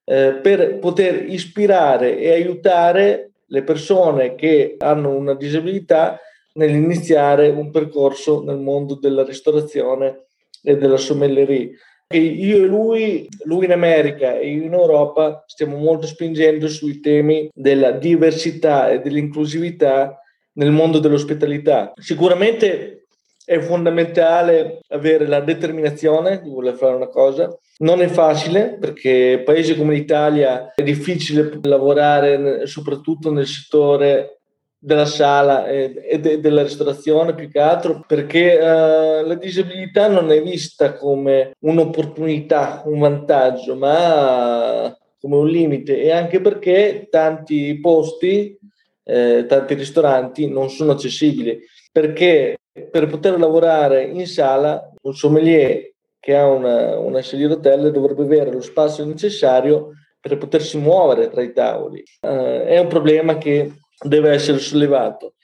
eh, 0.04 0.38
per 0.42 0.78
poter 0.78 1.28
ispirare 1.28 2.18
e 2.18 2.30
aiutare 2.32 3.30
le 3.46 3.62
persone 3.62 4.34
che 4.34 4.76
hanno 4.78 5.10
una 5.10 5.34
disabilità 5.34 6.18
nell'iniziare 6.54 7.48
un 7.48 7.70
percorso 7.70 8.42
nel 8.42 8.58
mondo 8.58 8.98
della 8.98 9.24
ristorazione 9.24 10.26
e 10.62 10.76
della 10.76 10.96
sommellerie. 10.96 11.70
Io 12.10 12.56
e 12.56 12.66
lui, 12.66 13.26
lui 13.44 13.64
in 13.64 13.72
America 13.72 14.38
e 14.38 14.50
io 14.50 14.64
in 14.64 14.74
Europa, 14.74 15.44
stiamo 15.46 15.78
molto 15.78 16.06
spingendo 16.06 16.68
sui 16.68 17.00
temi 17.00 17.48
della 17.54 17.92
diversità 17.92 18.90
e 18.90 19.00
dell'inclusività 19.00 20.20
nel 20.54 20.70
mondo 20.70 20.98
dell'ospitalità. 20.98 21.92
Sicuramente 21.96 23.06
è 23.44 23.58
fondamentale 23.58 24.80
avere 24.88 25.26
la 25.26 25.40
determinazione 25.40 26.40
di 26.42 26.50
voler 26.50 26.74
fare 26.74 26.94
una 26.94 27.08
cosa. 27.08 27.56
Non 27.78 28.00
è 28.02 28.08
facile 28.08 28.76
perché 28.78 29.42
paesi 29.44 29.74
come 29.74 29.94
l'Italia 29.94 30.72
è 30.74 30.82
difficile 30.82 31.58
lavorare 31.62 32.66
soprattutto 32.66 33.32
nel 33.32 33.46
settore 33.46 34.41
della 34.84 35.04
sala 35.04 35.68
e, 35.68 36.18
de, 36.18 36.40
della 36.40 36.64
ristorazione 36.64 37.36
più 37.36 37.48
che 37.48 37.60
altro 37.60 38.02
perché 38.04 38.56
uh, 38.56 39.24
la 39.24 39.34
disabilità 39.36 40.08
non 40.08 40.32
è 40.32 40.42
vista 40.42 40.94
come 40.94 41.54
un'opportunità, 41.60 42.82
un 42.86 42.98
vantaggio, 42.98 43.76
ma 43.76 44.92
come 45.20 45.36
un 45.36 45.46
limite 45.46 46.02
e 46.02 46.10
anche 46.10 46.40
perché 46.40 47.06
tanti 47.08 47.78
posti, 47.78 48.58
eh, 49.04 49.44
tanti 49.46 49.74
ristoranti 49.74 50.50
non 50.50 50.68
sono 50.68 50.92
accessibili 50.92 51.60
perché 51.92 52.56
per 52.90 53.06
poter 53.06 53.38
lavorare 53.38 54.02
in 54.02 54.26
sala 54.26 54.90
un 55.02 55.14
sommelier 55.14 55.92
che 56.18 56.36
ha 56.36 56.48
una, 56.48 56.98
una 56.98 57.22
sedia 57.22 57.46
d'hotel 57.46 57.92
dovrebbe 57.92 58.22
avere 58.22 58.50
lo 58.50 58.60
spazio 58.60 59.04
necessario 59.04 59.90
per 60.20 60.38
potersi 60.38 60.78
muovere 60.78 61.28
tra 61.28 61.42
i 61.42 61.52
tavoli. 61.52 62.02
Uh, 62.20 62.62
è 62.64 62.78
un 62.78 62.86
problema 62.88 63.38
che 63.38 63.72
deve 64.00 64.30
essere 64.30 64.58
sollevato. 64.58 65.34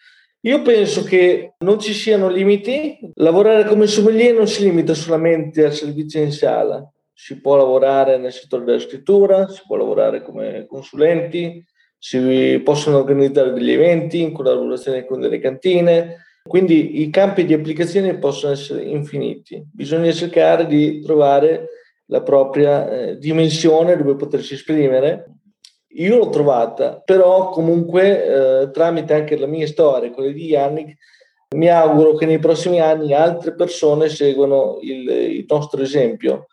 Io 0.43 0.63
penso 0.63 1.03
che 1.03 1.55
non 1.59 1.81
ci 1.81 1.93
siano 1.93 2.29
limiti. 2.29 2.99
Lavorare 3.15 3.65
come 3.65 3.87
sommelier 3.87 4.35
non 4.35 4.47
si 4.47 4.63
limita 4.63 4.95
solamente 4.95 5.65
al 5.65 5.73
servizio 5.73 6.23
in 6.23 6.31
sala. 6.31 6.89
Si 7.13 7.41
può 7.41 7.57
lavorare 7.57 8.19
nel 8.19 8.33
settore 8.33 8.65
della 8.65 8.79
scrittura, 8.79 9.49
si 9.49 9.63
può 9.67 9.77
lavorare 9.77 10.23
come 10.23 10.67
consulenti, 10.69 11.65
si 11.99 12.61
possono 12.65 12.99
organizzare 12.99 13.53
degli 13.53 13.73
eventi 13.73 14.21
in 14.21 14.33
collaborazione 14.33 15.05
con 15.05 15.21
delle 15.21 15.41
cantine. 15.41 16.25
Quindi 16.47 17.03
i 17.03 17.11
campi 17.11 17.45
di 17.45 17.53
applicazione 17.53 18.19
possono 18.19 18.53
essere 18.53 18.85
infiniti. 18.85 19.63
Bisogna 19.71 20.13
cercare 20.13 20.67
di 20.67 21.03
trovare 21.03 21.67
la 22.07 22.23
propria 22.23 22.89
eh, 22.89 23.19
dimensione 23.19 23.97
dove 23.97 24.15
potersi 24.15 24.55
esprimere 24.55 25.38
io 25.91 26.17
l'ho 26.17 26.29
trovata, 26.29 27.01
però 27.05 27.49
comunque 27.49 28.63
eh, 28.63 28.71
tramite 28.71 29.15
anche 29.15 29.37
la 29.39 29.47
mia 29.47 29.67
storia, 29.67 30.11
quella 30.11 30.33
di 30.33 30.45
Yannick, 30.45 30.97
mi 31.57 31.69
auguro 31.69 32.15
che 32.15 32.27
nei 32.27 32.39
prossimi 32.39 32.81
anni 32.81 33.15
altre 33.15 33.55
persone 33.55 34.09
seguano 34.11 34.79
il, 34.83 35.09
il 35.09 35.45
nostro 35.49 35.81
esempio. 35.81 36.49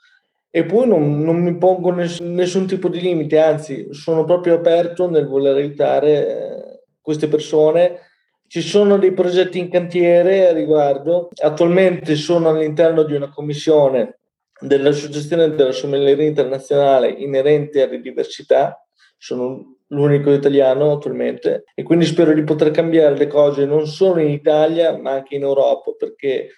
E 0.49 0.63
poi 0.63 0.87
non, 0.87 1.19
non 1.19 1.41
mi 1.41 1.57
pongo 1.57 1.91
nessun, 1.91 2.33
nessun, 2.33 2.65
tipo 2.65 2.87
di 2.87 3.01
limite, 3.01 3.37
anzi 3.39 3.87
sono 3.91 4.23
proprio 4.23 4.55
aperto 4.55 5.09
nel 5.09 5.27
voler 5.27 5.55
aiutare 5.57 6.27
eh, 6.27 6.79
queste 7.01 7.27
persone. 7.27 7.99
Ci 8.47 8.61
sono 8.61 8.97
dei 8.97 9.11
progetti 9.11 9.59
in 9.59 9.69
cantiere 9.69 10.47
a 10.47 10.53
riguardo. 10.53 11.27
Attualmente 11.41 12.15
sono 12.15 12.49
all'interno 12.49 13.03
di 13.03 13.15
una 13.15 13.29
commissione 13.29 14.19
dell'Associazione 14.57 15.53
della 15.53 15.73
Sommelleria 15.73 16.25
Internazionale 16.25 17.09
inerente 17.09 17.81
alle 17.81 17.99
diversità 17.99 18.84
sono 19.25 19.77
l'unico 19.87 20.31
italiano 20.31 20.91
attualmente 20.91 21.63
e 21.73 21.81
quindi 21.81 22.05
spero 22.05 22.31
di 22.31 22.43
poter 22.43 22.69
cambiare 22.69 23.17
le 23.17 23.25
cose 23.25 23.65
non 23.65 23.87
solo 23.87 24.19
in 24.19 24.29
Italia 24.29 24.95
ma 24.97 25.13
anche 25.13 25.35
in 25.35 25.41
Europa 25.41 25.93
perché 25.97 26.49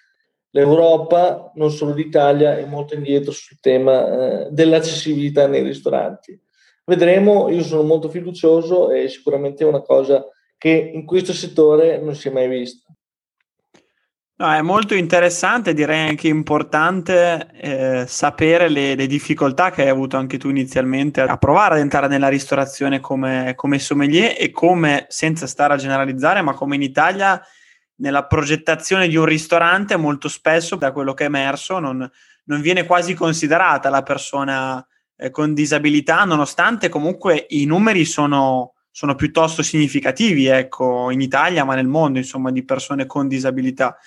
l'Europa, 0.50 1.52
non 1.56 1.72
solo 1.72 1.94
l'Italia, 1.94 2.58
è 2.58 2.66
molto 2.66 2.96
indietro 2.96 3.32
sul 3.32 3.60
tema 3.60 4.48
eh, 4.48 4.48
dell'accessibilità 4.50 5.48
nei 5.48 5.62
ristoranti. 5.62 6.40
Vedremo, 6.84 7.50
io 7.50 7.64
sono 7.64 7.84
molto 7.84 8.10
fiducioso 8.10 8.92
e 8.92 9.08
sicuramente 9.08 9.64
è 9.64 9.68
una 9.68 9.82
cosa 9.82 10.26
che 10.58 10.92
in 10.94 11.06
questo 11.06 11.34
settore 11.34 12.00
non 12.00 12.16
si 12.16 12.30
è 12.30 12.32
mai 12.32 12.48
vista. 12.48 12.92
No, 14.40 14.54
è 14.54 14.62
molto 14.62 14.94
interessante, 14.94 15.74
direi 15.74 16.10
anche 16.10 16.28
importante 16.28 17.50
eh, 17.54 18.06
sapere 18.08 18.70
le, 18.70 18.94
le, 18.94 19.08
difficoltà 19.08 19.72
che 19.72 19.82
hai 19.82 19.90
avuto 19.90 20.16
anche 20.16 20.38
tu 20.38 20.50
inizialmente 20.50 21.22
a 21.22 21.38
provare 21.38 21.74
ad 21.74 21.80
entrare 21.80 22.08
nella 22.08 22.28
ristorazione 22.28 23.00
come, 23.00 23.54
come 23.56 23.80
sommelier 23.80 24.36
e 24.38 24.52
come, 24.52 25.08
senza 25.10 25.48
stare 25.48 25.74
a 25.74 25.78
generalizzare, 25.78 26.44
ma 26.44 26.54
come 26.54 26.76
in 26.76 26.84
Italia 26.84 27.42
nella 27.96 28.28
progettazione 28.28 29.08
di 29.08 29.16
un 29.16 29.26
ristorante 29.26 29.96
molto 29.96 30.30
spesso, 30.30 30.76
da 30.76 30.92
quello 30.92 31.16
che 31.16 31.24
è 31.24 31.28
emerso, 31.28 31.80
non, 31.80 32.08
non 32.44 32.62
viene 32.62 32.86
quasi 32.86 33.16
considerata 33.16 33.90
la 33.90 34.04
persona 34.04 34.86
eh, 35.16 35.32
con 35.32 35.56
disabilità, 35.56 36.26
nonostante 36.26 36.90
comunque 36.90 37.48
i 37.50 37.66
numeri 37.66 38.06
sono, 38.06 38.74
sono 38.92 39.16
piuttosto 39.16 39.64
significativi, 39.64 40.46
ecco, 40.46 41.10
in 41.10 41.22
Italia, 41.22 41.64
ma 41.64 41.74
nel 41.74 41.88
mondo, 41.88 42.20
insomma, 42.20 42.52
di 42.52 42.64
persone 42.64 43.08
con 43.08 43.28
disabilità. 43.28 43.98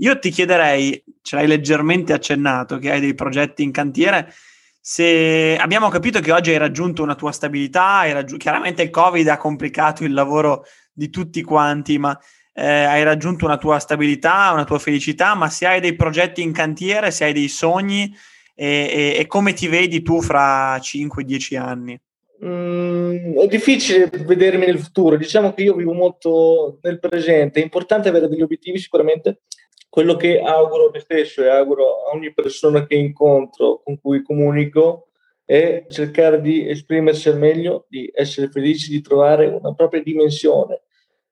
Io 0.00 0.18
ti 0.18 0.30
chiederei, 0.30 1.02
ce 1.22 1.36
l'hai 1.36 1.46
leggermente 1.46 2.12
accennato, 2.12 2.78
che 2.78 2.90
hai 2.90 3.00
dei 3.00 3.14
progetti 3.14 3.62
in 3.62 3.70
cantiere, 3.70 4.32
se 4.80 5.58
abbiamo 5.60 5.88
capito 5.90 6.20
che 6.20 6.32
oggi 6.32 6.50
hai 6.50 6.56
raggiunto 6.56 7.02
una 7.02 7.14
tua 7.14 7.32
stabilità, 7.32 8.10
raggiun- 8.10 8.38
chiaramente 8.38 8.82
il 8.82 8.90
Covid 8.90 9.28
ha 9.28 9.36
complicato 9.36 10.04
il 10.04 10.14
lavoro 10.14 10.64
di 10.90 11.10
tutti 11.10 11.42
quanti, 11.42 11.98
ma 11.98 12.18
eh, 12.54 12.64
hai 12.66 13.02
raggiunto 13.02 13.44
una 13.44 13.58
tua 13.58 13.78
stabilità, 13.78 14.50
una 14.52 14.64
tua 14.64 14.78
felicità, 14.78 15.34
ma 15.34 15.50
se 15.50 15.66
hai 15.66 15.80
dei 15.80 15.94
progetti 15.94 16.40
in 16.42 16.52
cantiere, 16.52 17.10
se 17.10 17.24
hai 17.24 17.34
dei 17.34 17.48
sogni 17.48 18.10
e, 18.54 19.14
e, 19.16 19.20
e 19.20 19.26
come 19.26 19.52
ti 19.52 19.68
vedi 19.68 20.00
tu 20.02 20.22
fra 20.22 20.76
5-10 20.78 21.58
anni? 21.58 22.00
Mm, 22.42 23.36
è 23.38 23.46
difficile 23.48 24.10
vedermi 24.10 24.64
nel 24.64 24.78
futuro, 24.78 25.16
diciamo 25.16 25.52
che 25.52 25.62
io 25.62 25.74
vivo 25.74 25.92
molto 25.92 26.78
nel 26.80 26.98
presente, 26.98 27.60
è 27.60 27.62
importante 27.62 28.08
avere 28.08 28.28
degli 28.28 28.40
obiettivi 28.40 28.78
sicuramente. 28.78 29.42
Quello 29.90 30.14
che 30.14 30.40
auguro 30.40 30.86
a 30.86 30.90
me 30.92 31.00
stesso 31.00 31.42
e 31.42 31.48
auguro 31.48 32.04
a 32.06 32.14
ogni 32.14 32.32
persona 32.32 32.86
che 32.86 32.94
incontro, 32.94 33.82
con 33.84 33.98
cui 34.00 34.22
comunico, 34.22 35.08
è 35.44 35.84
cercare 35.88 36.40
di 36.40 36.68
esprimersi 36.68 37.28
al 37.28 37.36
meglio, 37.36 37.86
di 37.88 38.08
essere 38.14 38.48
felici, 38.50 38.88
di 38.88 39.00
trovare 39.00 39.46
una 39.46 39.74
propria 39.74 40.00
dimensione. 40.00 40.82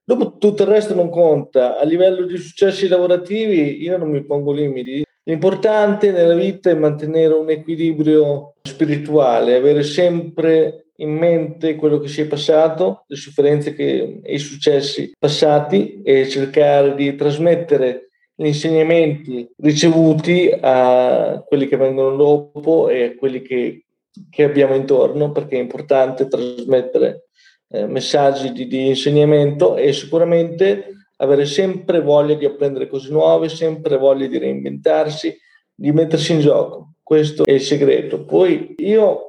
Dopo 0.03 0.39
tutto 0.39 0.65
il 0.65 0.71
resto 0.71 0.93
non 0.93 1.09
conta. 1.09 1.79
A 1.79 1.85
livello 1.85 2.27
di 2.27 2.37
successi 2.37 2.89
lavorativi 2.89 3.81
io 3.81 3.97
non 3.97 4.11
mi 4.11 4.25
pongo 4.25 4.51
limiti. 4.51 5.05
L'importante 5.23 6.11
nella 6.11 6.35
vita 6.35 6.69
è 6.69 6.75
mantenere 6.75 7.35
un 7.35 7.51
equilibrio 7.51 8.55
spirituale, 8.63 9.55
avere 9.55 9.85
sempre 9.85 10.87
in 10.97 11.11
mente 11.11 11.77
quello 11.77 12.01
che 12.01 12.09
si 12.09 12.23
è 12.23 12.27
passato, 12.27 13.05
le 13.07 13.15
sofferenze 13.15 13.77
e 13.77 14.21
i 14.25 14.39
successi 14.39 15.13
passati 15.17 16.03
e 16.03 16.29
cercare 16.29 16.97
di 16.97 17.15
trasmettere 17.15 18.08
gli 18.41 18.47
insegnamenti 18.47 19.51
ricevuti 19.57 20.49
a 20.61 21.43
quelli 21.45 21.67
che 21.67 21.77
vengono 21.77 22.15
dopo 22.15 22.89
e 22.89 23.05
a 23.05 23.15
quelli 23.17 23.43
che 23.43 23.83
che 24.31 24.45
abbiamo 24.45 24.75
intorno 24.75 25.31
perché 25.31 25.57
è 25.57 25.61
importante 25.61 26.29
trasmettere 26.29 27.29
eh, 27.69 27.87
messaggi 27.87 28.53
di, 28.53 28.67
di, 28.67 28.89
insegnamento 28.89 29.77
e 29.77 29.93
sicuramente 29.93 30.95
avere 31.17 31.47
sempre 31.47 32.01
voglia 32.01 32.35
di 32.35 32.45
apprendere 32.45 32.89
cose 32.89 33.11
nuove, 33.11 33.49
sempre 33.49 33.97
voglia 33.97 34.27
di 34.27 34.39
reinventarsi, 34.39 35.37
di 35.75 35.93
mettersi 35.93 36.33
in 36.33 36.41
gioco. 36.41 36.93
Questo 37.03 37.45
è 37.45 37.53
il 37.53 37.61
segreto. 37.61 38.25
Poi 38.25 38.75
io 38.79 39.29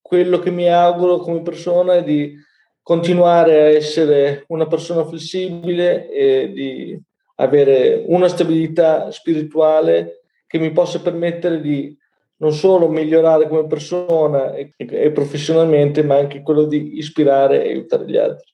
quello 0.00 0.38
che 0.38 0.50
mi 0.50 0.68
auguro 0.68 1.18
come 1.18 1.42
persona 1.42 1.96
è 1.96 2.04
di 2.04 2.34
continuare 2.82 3.60
a 3.60 3.68
essere 3.68 4.44
una 4.48 4.66
persona 4.66 5.06
flessibile 5.06 6.10
e 6.10 6.52
di 6.52 7.00
avere 7.36 8.04
una 8.06 8.28
stabilità 8.28 9.10
spirituale 9.10 10.24
che 10.46 10.58
mi 10.58 10.70
possa 10.72 11.00
permettere 11.00 11.60
di 11.60 11.96
non 12.36 12.52
solo 12.52 12.88
migliorare 12.88 13.48
come 13.48 13.66
persona 13.66 14.52
e, 14.54 15.12
professionalmente, 15.12 16.02
ma 16.02 16.16
anche 16.16 16.42
quello 16.42 16.64
di 16.64 16.98
ispirare 16.98 17.64
e 17.64 17.70
aiutare 17.70 18.04
gli 18.06 18.16
altri. 18.16 18.51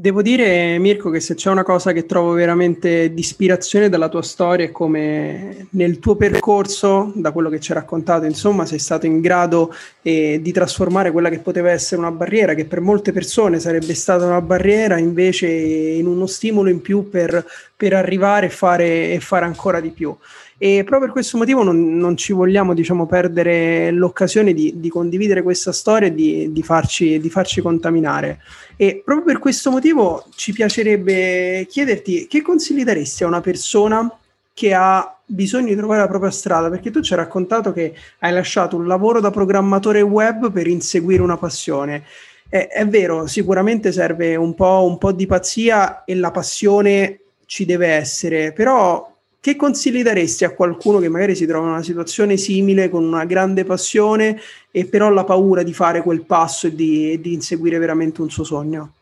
Devo 0.00 0.22
dire, 0.22 0.78
Mirko, 0.78 1.10
che 1.10 1.18
se 1.18 1.34
c'è 1.34 1.50
una 1.50 1.64
cosa 1.64 1.90
che 1.90 2.06
trovo 2.06 2.30
veramente 2.30 3.12
di 3.12 3.18
ispirazione 3.18 3.88
dalla 3.88 4.08
tua 4.08 4.22
storia 4.22 4.66
è 4.66 4.70
come 4.70 5.66
nel 5.70 5.98
tuo 5.98 6.14
percorso, 6.14 7.10
da 7.16 7.32
quello 7.32 7.48
che 7.48 7.58
ci 7.58 7.72
hai 7.72 7.78
raccontato, 7.78 8.24
insomma, 8.24 8.64
sei 8.64 8.78
stato 8.78 9.06
in 9.06 9.20
grado 9.20 9.74
eh, 10.02 10.38
di 10.40 10.52
trasformare 10.52 11.10
quella 11.10 11.30
che 11.30 11.40
poteva 11.40 11.72
essere 11.72 12.00
una 12.00 12.12
barriera, 12.12 12.54
che 12.54 12.64
per 12.64 12.80
molte 12.80 13.10
persone 13.10 13.58
sarebbe 13.58 13.92
stata 13.94 14.24
una 14.24 14.40
barriera, 14.40 14.98
invece 14.98 15.48
in 15.48 16.06
uno 16.06 16.26
stimolo 16.26 16.70
in 16.70 16.80
più 16.80 17.08
per, 17.08 17.44
per 17.76 17.92
arrivare 17.92 18.46
e 18.46 18.50
fare, 18.50 19.12
e 19.14 19.18
fare 19.18 19.46
ancora 19.46 19.80
di 19.80 19.90
più. 19.90 20.16
E 20.60 20.82
proprio 20.82 21.06
per 21.06 21.12
questo 21.12 21.38
motivo 21.38 21.62
non, 21.62 21.96
non 21.96 22.16
ci 22.16 22.32
vogliamo 22.32 22.74
diciamo, 22.74 23.06
perdere 23.06 23.92
l'occasione 23.92 24.52
di, 24.52 24.74
di, 24.80 24.88
condividere 24.88 25.42
questa 25.42 25.70
storia 25.70 26.08
e 26.08 26.14
di, 26.14 26.50
di, 26.50 26.62
farci, 26.64 27.20
di 27.20 27.30
farci 27.30 27.60
contaminare. 27.60 28.40
E 28.76 29.00
proprio 29.04 29.26
per 29.26 29.38
questo 29.38 29.70
motivo 29.70 30.24
ci 30.34 30.52
piacerebbe 30.52 31.64
chiederti 31.68 32.26
che 32.26 32.42
consigli 32.42 32.82
daresti 32.82 33.22
a 33.22 33.28
una 33.28 33.40
persona 33.40 34.12
che 34.52 34.74
ha 34.74 35.16
bisogno 35.24 35.68
di 35.68 35.76
trovare 35.76 36.00
la 36.00 36.08
propria 36.08 36.32
strada, 36.32 36.68
perché 36.68 36.90
tu 36.90 37.00
ci 37.02 37.12
hai 37.12 37.20
raccontato 37.20 37.72
che 37.72 37.94
hai 38.18 38.32
lasciato 38.32 38.74
un 38.74 38.88
lavoro 38.88 39.20
da 39.20 39.30
programmatore 39.30 40.00
web 40.00 40.50
per 40.50 40.66
inseguire 40.66 41.22
una 41.22 41.36
passione. 41.36 42.02
È, 42.48 42.66
è 42.66 42.84
vero, 42.88 43.28
sicuramente 43.28 43.92
serve 43.92 44.34
un 44.34 44.54
po', 44.54 44.84
un 44.84 44.98
po' 44.98 45.12
di 45.12 45.26
pazzia 45.26 46.02
e 46.02 46.16
la 46.16 46.32
passione 46.32 47.20
ci 47.46 47.64
deve 47.64 47.86
essere, 47.86 48.52
però 48.52 49.17
che 49.40 49.56
consigli 49.56 50.02
daresti 50.02 50.44
a 50.44 50.54
qualcuno 50.54 50.98
che 50.98 51.08
magari 51.08 51.34
si 51.34 51.46
trova 51.46 51.66
in 51.66 51.72
una 51.72 51.82
situazione 51.82 52.36
simile, 52.36 52.88
con 52.88 53.04
una 53.04 53.24
grande 53.24 53.64
passione 53.64 54.40
e 54.70 54.86
però 54.86 55.10
la 55.10 55.24
paura 55.24 55.62
di 55.62 55.72
fare 55.72 56.02
quel 56.02 56.24
passo 56.24 56.66
e 56.66 56.74
di, 56.74 57.20
di 57.20 57.34
inseguire 57.34 57.78
veramente 57.78 58.20
un 58.20 58.30
suo 58.30 58.44
sogno? 58.44 58.94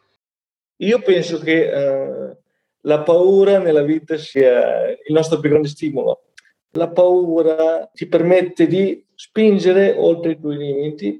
Io 0.80 1.00
penso 1.00 1.38
che 1.38 1.70
uh, 1.72 2.36
la 2.82 3.00
paura 3.00 3.58
nella 3.58 3.82
vita 3.82 4.18
sia 4.18 4.90
il 4.90 5.12
nostro 5.14 5.40
più 5.40 5.48
grande 5.48 5.68
stimolo. 5.68 6.24
La 6.72 6.88
paura 6.88 7.90
ti 7.94 8.06
permette 8.06 8.66
di 8.66 9.02
spingere 9.14 9.94
oltre 9.96 10.32
i 10.32 10.38
tuoi 10.38 10.58
limiti 10.58 11.18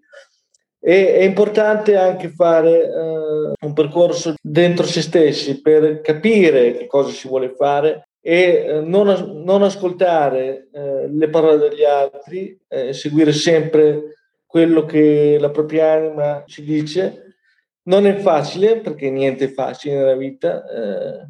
e 0.79 1.15
è 1.15 1.23
importante 1.23 1.97
anche 1.97 2.29
fare 2.29 2.83
uh, 2.83 3.53
un 3.59 3.73
percorso 3.73 4.35
dentro 4.43 4.85
se 4.85 5.01
stessi 5.01 5.63
per 5.63 6.03
capire 6.03 6.77
che 6.77 6.87
cosa 6.87 7.11
si 7.11 7.27
vuole 7.27 7.55
fare 7.57 8.06
e 8.27 8.65
eh, 8.67 8.81
non, 8.81 9.07
non, 9.45 9.63
ascoltare 9.63 10.67
eh, 10.73 11.07
le 11.09 11.29
parole 11.29 11.69
degli 11.69 11.85
altri, 11.85 12.59
eh, 12.67 12.93
seguire 12.93 13.31
sempre 13.31 14.17
quello 14.45 14.85
che 14.85 15.37
la 15.39 15.51
propria 15.51 15.93
anima 15.93 16.43
ci 16.45 16.65
dice. 16.65 17.37
Non 17.83 18.05
è 18.05 18.17
facile 18.17 18.81
perché 18.81 19.11
niente 19.11 19.45
è 19.45 19.53
facile 19.53 19.95
nella 19.95 20.17
vita. 20.17 20.65
Eh, 20.65 21.29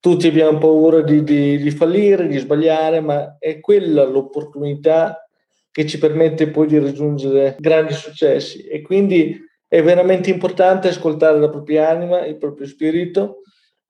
tutti 0.00 0.26
abbiamo 0.26 0.58
paura 0.58 1.00
di, 1.02 1.22
di, 1.22 1.58
di, 1.58 1.70
fallire, 1.70 2.26
di 2.26 2.38
sbagliare, 2.38 2.98
ma 2.98 3.36
è 3.38 3.60
quella 3.60 4.02
l'opportunità 4.02 5.24
che 5.70 5.86
ci 5.86 5.96
permette 5.98 6.48
poi 6.48 6.66
di 6.66 6.80
raggiungere 6.80 7.54
grandi 7.60 7.92
successi. 7.92 8.64
E 8.64 8.82
quindi 8.82 9.40
è 9.68 9.80
veramente 9.80 10.28
importante 10.28 10.88
ascoltare 10.88 11.38
la 11.38 11.50
propria 11.50 11.88
anima, 11.88 12.26
il 12.26 12.36
proprio 12.36 12.66
spirito 12.66 13.41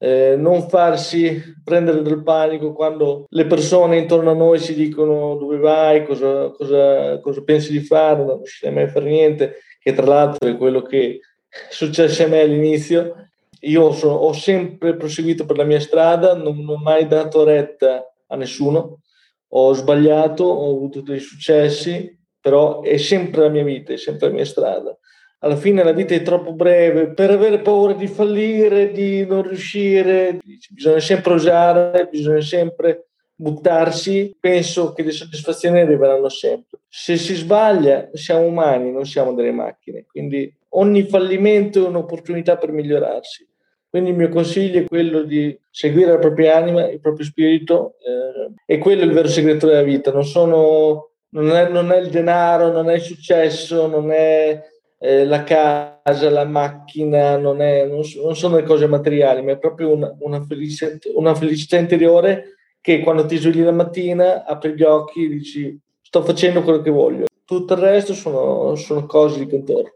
eh, 0.03 0.35
non 0.37 0.69
farsi 0.69 1.41
prendere 1.62 2.03
del 2.03 2.25
panico 2.25 2.73
quando 2.73 3.27
le 3.29 3.47
persone 3.47 3.99
intorno 3.99 4.33
a 4.33 4.35
noi 4.35 4.59
ci 4.59 4.75
dicono 4.75 5.37
dove 5.37 5.59
vai, 5.59 6.05
cosa, 6.05 6.51
cosa, 6.51 7.21
cosa 7.21 7.43
pensi 7.45 7.71
di 7.71 7.85
fare, 7.85 8.25
non 8.25 8.38
riuscirai 8.38 8.75
mai 8.75 8.83
a 8.83 8.88
fare 8.88 9.09
niente, 9.09 9.59
che 9.79 9.93
tra 9.93 10.05
l'altro 10.05 10.49
è 10.49 10.57
quello 10.57 10.83
che 10.83 11.21
è 11.49 11.73
successo 11.73 12.25
a 12.25 12.27
me 12.27 12.41
all'inizio. 12.41 13.29
Io 13.61 13.93
sono, 13.93 14.15
ho 14.15 14.33
sempre 14.33 14.97
proseguito 14.97 15.47
per 15.47 15.57
la 15.57 15.65
mia 15.65 15.79
strada, 15.79 16.35
non, 16.35 16.59
non 16.59 16.79
ho 16.79 16.83
mai 16.83 17.07
dato 17.07 17.45
retta 17.45 18.05
a 18.27 18.35
nessuno, 18.35 19.03
ho 19.51 19.73
sbagliato, 19.73 20.43
ho 20.43 20.75
avuto 20.75 21.01
dei 21.01 21.21
successi, 21.21 22.19
però 22.41 22.83
è 22.83 22.97
sempre 22.97 23.43
la 23.43 23.51
mia 23.51 23.62
vita, 23.62 23.93
è 23.93 23.97
sempre 23.97 24.27
la 24.27 24.35
mia 24.35 24.47
strada 24.47 24.99
alla 25.42 25.57
fine 25.57 25.83
la 25.83 25.92
vita 25.92 26.14
è 26.14 26.22
troppo 26.22 26.52
breve 26.52 27.09
per 27.09 27.31
avere 27.31 27.61
paura 27.61 27.94
di 27.94 28.07
fallire, 28.07 28.92
di 28.92 29.26
non 29.26 29.42
riuscire, 29.42 30.38
bisogna 30.70 31.00
sempre 31.00 31.33
osare, 31.35 32.09
bisogna 32.11 32.40
sempre 32.40 33.09
buttarsi, 33.35 34.37
penso 34.38 34.92
che 34.92 35.02
le 35.02 35.11
soddisfazioni 35.11 35.81
arriveranno 35.81 36.28
sempre. 36.28 36.78
Se 36.88 37.16
si 37.16 37.35
sbaglia, 37.35 38.11
siamo 38.12 38.44
umani, 38.44 38.92
non 38.92 39.05
siamo 39.05 39.35
delle 39.35 39.50
macchine, 39.50 40.05
quindi 40.07 40.52
ogni 40.70 41.02
fallimento 41.09 41.85
è 41.85 41.88
un'opportunità 41.88 42.57
per 42.57 42.70
migliorarsi. 42.70 43.48
Quindi 43.90 44.11
il 44.11 44.16
mio 44.16 44.28
consiglio 44.28 44.81
è 44.81 44.87
quello 44.87 45.22
di 45.22 45.59
seguire 45.70 46.12
la 46.12 46.18
propria 46.18 46.57
anima, 46.57 46.88
il 46.88 47.00
proprio 47.00 47.26
spirito, 47.26 47.96
eh, 47.98 48.74
e 48.74 48.78
quello 48.78 49.02
è 49.02 49.05
il 49.05 49.12
vero 49.12 49.28
segreto 49.28 49.66
della 49.66 49.83
vita. 49.83 50.12
Non, 50.12 50.24
sono, 50.24 51.11
non, 51.31 51.50
è, 51.50 51.68
non 51.68 51.90
è 51.90 51.98
il 51.98 52.09
denaro, 52.09 52.70
non 52.70 52.88
è 52.88 52.94
il 52.94 53.02
successo, 53.02 53.88
non 53.88 54.11
è 54.11 54.59
eh, 55.03 55.25
la 55.25 55.43
casa, 55.43 56.31
la 56.31 56.45
macchina, 56.45 57.37
non, 57.37 57.61
è, 57.61 57.85
non, 57.87 58.03
non, 58.23 58.37
sono 58.37 58.55
le 58.55 58.62
cose 58.62 58.87
materiali, 58.87 59.43
ma 59.43 59.51
è 59.51 59.59
proprio 59.59 59.93
una, 59.93 60.15
una, 60.21 60.41
felicità, 60.45 60.97
una, 61.15 61.35
felicità, 61.35 61.77
interiore 61.77 62.55
che 62.81 63.01
quando 63.01 63.27
ti 63.27 63.37
svegli 63.37 63.65
la 63.65 63.73
mattina, 63.73 64.45
apri 64.45 64.75
gli 64.75 64.83
occhi 64.85 65.25
e 65.25 65.29
dici 65.29 65.77
sto 66.01 66.23
facendo 66.23 66.62
quello 66.62 66.83
che 66.83 66.91
voglio. 66.91 67.25
Tutto 67.45 67.75
il 67.75 67.81
resto 67.81 68.15
sono, 68.15 68.77
sono 68.77 69.05
cose 69.07 69.41
di 69.41 69.49
contorno. 69.49 69.91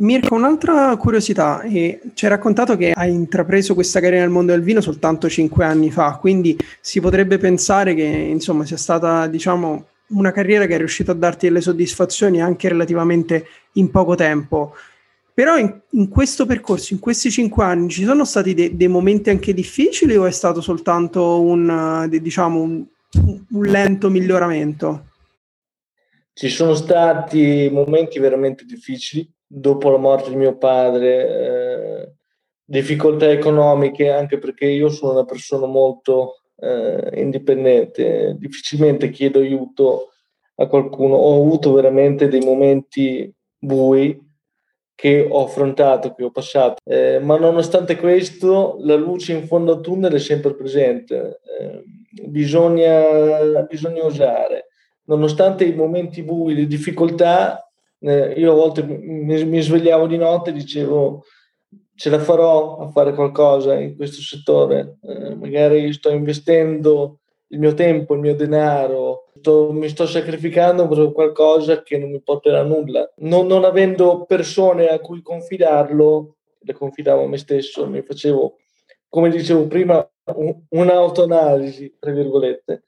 Mirko, 0.00 0.34
un'altra 0.34 0.96
curiosità, 0.96 1.62
eh, 1.62 2.00
ci 2.14 2.24
hai 2.24 2.30
raccontato 2.30 2.76
che 2.76 2.90
hai 2.92 3.12
intrapreso 3.12 3.74
questa 3.74 4.00
carriera 4.00 4.24
nel 4.24 4.32
mondo 4.32 4.50
del 4.50 4.62
vino 4.62 4.80
soltanto 4.80 5.28
cinque 5.28 5.64
anni 5.64 5.92
fa, 5.92 6.18
quindi 6.20 6.56
si 6.80 7.00
potrebbe 7.00 7.38
pensare 7.38 7.94
che 7.94 8.02
insomma 8.02 8.64
sia 8.64 8.76
stata 8.76 9.28
diciamo 9.28 9.86
una 10.08 10.32
carriera 10.32 10.66
che 10.66 10.74
è 10.74 10.78
riuscita 10.78 11.12
a 11.12 11.14
darti 11.14 11.46
delle 11.46 11.60
soddisfazioni 11.60 12.40
anche 12.40 12.68
relativamente 12.68 13.46
in 13.72 13.90
poco 13.90 14.14
tempo. 14.14 14.74
Però 15.32 15.56
in, 15.56 15.80
in 15.90 16.08
questo 16.08 16.46
percorso, 16.46 16.94
in 16.94 16.98
questi 16.98 17.30
cinque 17.30 17.64
anni, 17.64 17.88
ci 17.88 18.04
sono 18.04 18.24
stati 18.24 18.54
de- 18.54 18.76
dei 18.76 18.88
momenti 18.88 19.30
anche 19.30 19.54
difficili 19.54 20.16
o 20.16 20.26
è 20.26 20.32
stato 20.32 20.60
soltanto 20.60 21.40
un, 21.40 22.06
de- 22.08 22.20
diciamo, 22.20 22.60
un, 22.60 22.84
un 23.50 23.62
lento 23.62 24.10
miglioramento? 24.10 25.04
Ci 26.32 26.48
sono 26.48 26.74
stati 26.74 27.68
momenti 27.72 28.18
veramente 28.18 28.64
difficili. 28.64 29.30
Dopo 29.46 29.90
la 29.90 29.98
morte 29.98 30.30
di 30.30 30.36
mio 30.36 30.56
padre, 30.56 31.28
eh, 31.28 32.12
difficoltà 32.64 33.30
economiche, 33.30 34.10
anche 34.10 34.38
perché 34.38 34.66
io 34.66 34.88
sono 34.88 35.12
una 35.12 35.24
persona 35.24 35.66
molto 35.66 36.42
eh, 36.60 37.10
indipendente, 37.20 38.36
difficilmente 38.38 39.10
chiedo 39.10 39.38
aiuto 39.38 40.08
a 40.56 40.66
qualcuno. 40.66 41.14
Ho 41.14 41.40
avuto 41.40 41.72
veramente 41.72 42.28
dei 42.28 42.40
momenti 42.40 43.32
bui 43.58 44.26
che 44.94 45.26
ho 45.30 45.44
affrontato, 45.44 46.12
che 46.12 46.24
ho 46.24 46.30
passato, 46.30 46.82
eh, 46.84 47.20
ma 47.20 47.38
nonostante 47.38 47.96
questo 47.96 48.78
la 48.80 48.96
luce 48.96 49.32
in 49.32 49.46
fondo 49.46 49.74
al 49.74 49.80
tunnel 49.80 50.12
è 50.12 50.18
sempre 50.18 50.54
presente. 50.54 51.40
Eh, 51.60 51.84
bisogna, 52.26 53.62
bisogna 53.68 54.04
usare. 54.04 54.66
Nonostante 55.04 55.64
i 55.64 55.74
momenti 55.74 56.22
bui, 56.22 56.54
le 56.54 56.66
difficoltà, 56.66 57.64
eh, 58.00 58.32
io 58.36 58.52
a 58.52 58.54
volte 58.54 58.82
mi, 58.82 59.44
mi, 59.44 59.60
svegliavo 59.60 60.06
di 60.06 60.16
notte 60.16 60.50
e 60.50 60.52
dicevo 60.52 61.24
ce 61.98 62.10
la 62.10 62.20
farò 62.20 62.78
a 62.78 62.88
fare 62.90 63.12
qualcosa 63.12 63.74
in 63.74 63.96
questo 63.96 64.20
settore, 64.20 64.98
eh, 65.02 65.34
magari 65.34 65.92
sto 65.92 66.10
investendo 66.10 67.18
il 67.48 67.58
mio 67.58 67.74
tempo, 67.74 68.14
il 68.14 68.20
mio 68.20 68.36
denaro, 68.36 69.32
sto, 69.36 69.72
mi 69.72 69.88
sto 69.88 70.06
sacrificando 70.06 70.86
per 70.86 71.10
qualcosa 71.10 71.82
che 71.82 71.98
non 71.98 72.12
mi 72.12 72.22
porterà 72.22 72.60
a 72.60 72.62
nulla. 72.62 73.12
Non, 73.16 73.48
non 73.48 73.64
avendo 73.64 74.24
persone 74.26 74.86
a 74.86 75.00
cui 75.00 75.22
confidarlo, 75.22 76.36
le 76.60 76.72
confidavo 76.72 77.24
a 77.24 77.26
me 77.26 77.36
stesso, 77.36 77.88
mi 77.88 78.02
facevo, 78.02 78.58
come 79.08 79.28
dicevo 79.28 79.66
prima, 79.66 80.08
un'autoanalisi, 80.68 81.96
tra 81.98 82.12
virgolette. 82.12 82.84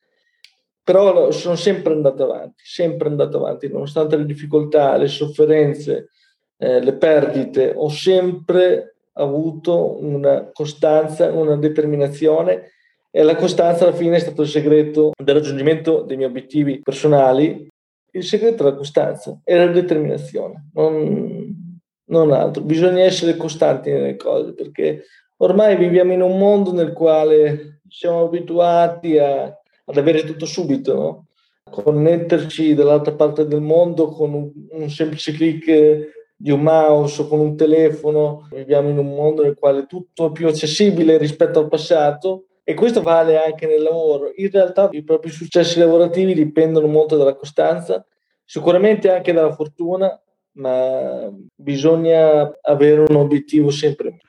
Però 0.84 1.32
sono 1.32 1.56
sempre 1.56 1.94
andato 1.94 2.22
avanti, 2.22 2.62
sempre 2.64 3.08
andato 3.08 3.38
avanti, 3.38 3.66
nonostante 3.68 4.16
le 4.16 4.24
difficoltà, 4.24 4.96
le 4.96 5.08
sofferenze, 5.08 6.10
eh, 6.58 6.80
le 6.80 6.94
perdite, 6.94 7.72
ho 7.74 7.88
sempre 7.88 8.89
avuto 9.14 10.02
una 10.02 10.50
costanza, 10.52 11.32
una 11.32 11.56
determinazione 11.56 12.72
e 13.10 13.22
la 13.22 13.34
costanza 13.34 13.84
alla 13.84 13.96
fine 13.96 14.16
è 14.16 14.20
stato 14.20 14.42
il 14.42 14.48
segreto 14.48 15.12
del 15.16 15.34
raggiungimento 15.34 16.02
dei 16.02 16.16
miei 16.16 16.28
obiettivi 16.28 16.80
personali. 16.80 17.68
Il 18.12 18.24
segreto 18.24 18.62
è 18.62 18.70
la 18.70 18.76
costanza 18.76 19.40
e 19.44 19.56
la 19.56 19.66
determinazione, 19.66 20.70
non, 20.74 21.80
non 22.06 22.32
altro. 22.32 22.62
Bisogna 22.62 23.02
essere 23.02 23.36
costanti 23.36 23.90
nelle 23.90 24.16
cose 24.16 24.54
perché 24.54 25.04
ormai 25.38 25.76
viviamo 25.76 26.12
in 26.12 26.22
un 26.22 26.38
mondo 26.38 26.72
nel 26.72 26.92
quale 26.92 27.80
siamo 27.88 28.24
abituati 28.24 29.18
a, 29.18 29.44
ad 29.44 29.96
avere 29.96 30.24
tutto 30.24 30.46
subito, 30.46 30.94
no? 30.94 31.26
connetterci 31.70 32.74
dall'altra 32.74 33.14
parte 33.14 33.46
del 33.46 33.60
mondo 33.60 34.08
con 34.08 34.34
un, 34.34 34.50
un, 34.70 34.90
semplice 34.90 35.32
clic 35.32 36.19
di 36.42 36.50
un 36.50 36.62
mouse 36.62 37.20
o 37.20 37.28
con 37.28 37.38
un 37.38 37.54
telefono. 37.54 38.48
Viviamo 38.50 38.88
in 38.88 38.96
un 38.96 39.14
mondo 39.14 39.42
nel 39.42 39.56
quale 39.58 39.84
tutto 39.84 40.28
è 40.28 40.32
più 40.32 40.48
accessibile 40.48 41.18
rispetto 41.18 41.58
al 41.58 41.68
passato 41.68 42.46
e 42.64 42.72
questo 42.72 43.02
vale 43.02 43.44
anche 43.44 43.66
nel 43.66 43.82
lavoro. 43.82 44.32
In 44.34 44.50
realtà 44.50 44.88
i 44.92 45.04
propri 45.04 45.28
successi 45.30 45.78
lavorativi 45.78 46.32
dipendono 46.32 46.86
molto 46.86 47.18
dalla 47.18 47.34
costanza, 47.34 48.02
sicuramente 48.42 49.10
anche 49.10 49.34
dalla 49.34 49.52
fortuna, 49.52 50.18
ma 50.52 51.28
bisogna 51.54 52.50
avere 52.62 53.04
un 53.06 53.16
obiettivo 53.16 53.68
sempre. 53.68 54.20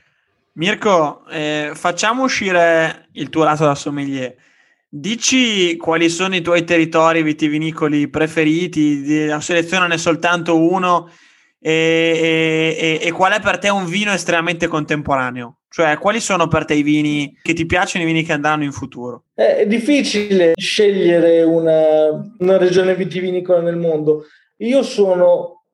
Mirko, 0.54 1.26
eh, 1.30 1.72
facciamo 1.76 2.24
uscire 2.24 3.08
il 3.14 3.30
tuo 3.30 3.46
lato 3.46 3.64
da 3.64 3.74
sommelier. 3.74 4.36
Dici 4.90 5.78
quali 5.78 6.10
sono 6.10 6.36
i 6.36 6.42
tuoi 6.42 6.66
territori 6.66 7.24
vitivinicoli 7.24 8.10
preferiti, 8.10 9.30
selezionane 9.40 9.98
soltanto 9.98 10.58
uno 10.58 11.10
e, 11.64 13.00
e, 13.02 13.08
e, 13.08 13.12
qual 13.12 13.34
è 13.34 13.40
per 13.40 13.60
te 13.60 13.70
un 13.70 13.86
vino 13.86 14.12
estremamente 14.12 14.66
contemporaneo? 14.66 15.60
Cioè, 15.70 16.00
quali 16.00 16.20
sono 16.20 16.48
per 16.48 16.66
te 16.66 16.74
i 16.74 16.82
vini 16.82 17.38
che 17.40 17.54
ti 17.54 17.68
piacciono, 17.68 18.04
i 18.04 18.08
vini 18.08 18.24
che 18.24 18.34
andranno 18.34 18.64
in 18.64 18.72
futuro? 18.72 19.26
È 19.36 19.68
difficile 19.68 20.54
scegliere 20.56 21.44
una, 21.44 22.10
una 22.40 22.58
regione 22.58 22.96
vitivinicola 22.96 23.62
nel 23.62 23.78
mondo. 23.78 24.26
Io 24.58 24.82
sono 24.82 25.66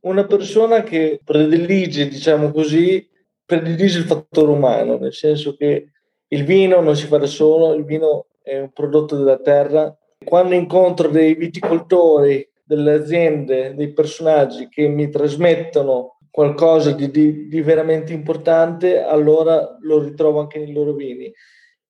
una 0.00 0.24
persona 0.24 0.82
che 0.82 1.20
predilige, 1.24 2.08
diciamo 2.08 2.50
così, 2.50 3.08
predilige 3.44 3.98
il 3.98 4.04
fattore 4.06 4.50
umano, 4.50 4.98
nel 4.98 5.14
senso 5.14 5.54
che 5.54 5.92
il 6.26 6.44
vino 6.44 6.80
non 6.80 6.96
si 6.96 7.06
fa 7.06 7.18
da 7.18 7.26
solo, 7.26 7.74
il 7.74 7.84
vino 7.84 8.26
è 8.42 8.58
un 8.58 8.72
prodotto 8.72 9.16
della 9.16 9.38
terra. 9.38 9.96
Quando 10.24 10.54
incontro 10.54 11.08
dei 11.08 11.34
viticoltori, 11.36 12.47
delle 12.68 12.92
aziende, 12.92 13.72
dei 13.74 13.94
personaggi 13.94 14.68
che 14.68 14.86
mi 14.88 15.08
trasmettono 15.08 16.18
qualcosa 16.30 16.92
di, 16.92 17.10
di, 17.10 17.48
di, 17.48 17.62
veramente 17.62 18.12
importante, 18.12 19.00
allora 19.02 19.78
lo 19.80 20.00
ritrovo 20.00 20.40
anche 20.40 20.58
nei 20.58 20.74
loro 20.74 20.92
vini. 20.92 21.32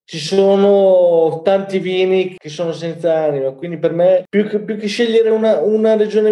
Ci 0.04 0.18
sono 0.18 1.42
tanti 1.42 1.80
vini 1.80 2.36
che 2.38 2.48
sono 2.48 2.72
senza 2.72 3.18
anima, 3.18 3.50
quindi 3.50 3.78
per 3.78 3.92
me 3.92 4.22
più 4.28 4.46
che, 4.46 4.60
più 4.60 4.76
che 4.76 4.86
scegliere 4.86 5.30
una, 5.30 5.58
una 5.60 5.96
regione 5.96 6.30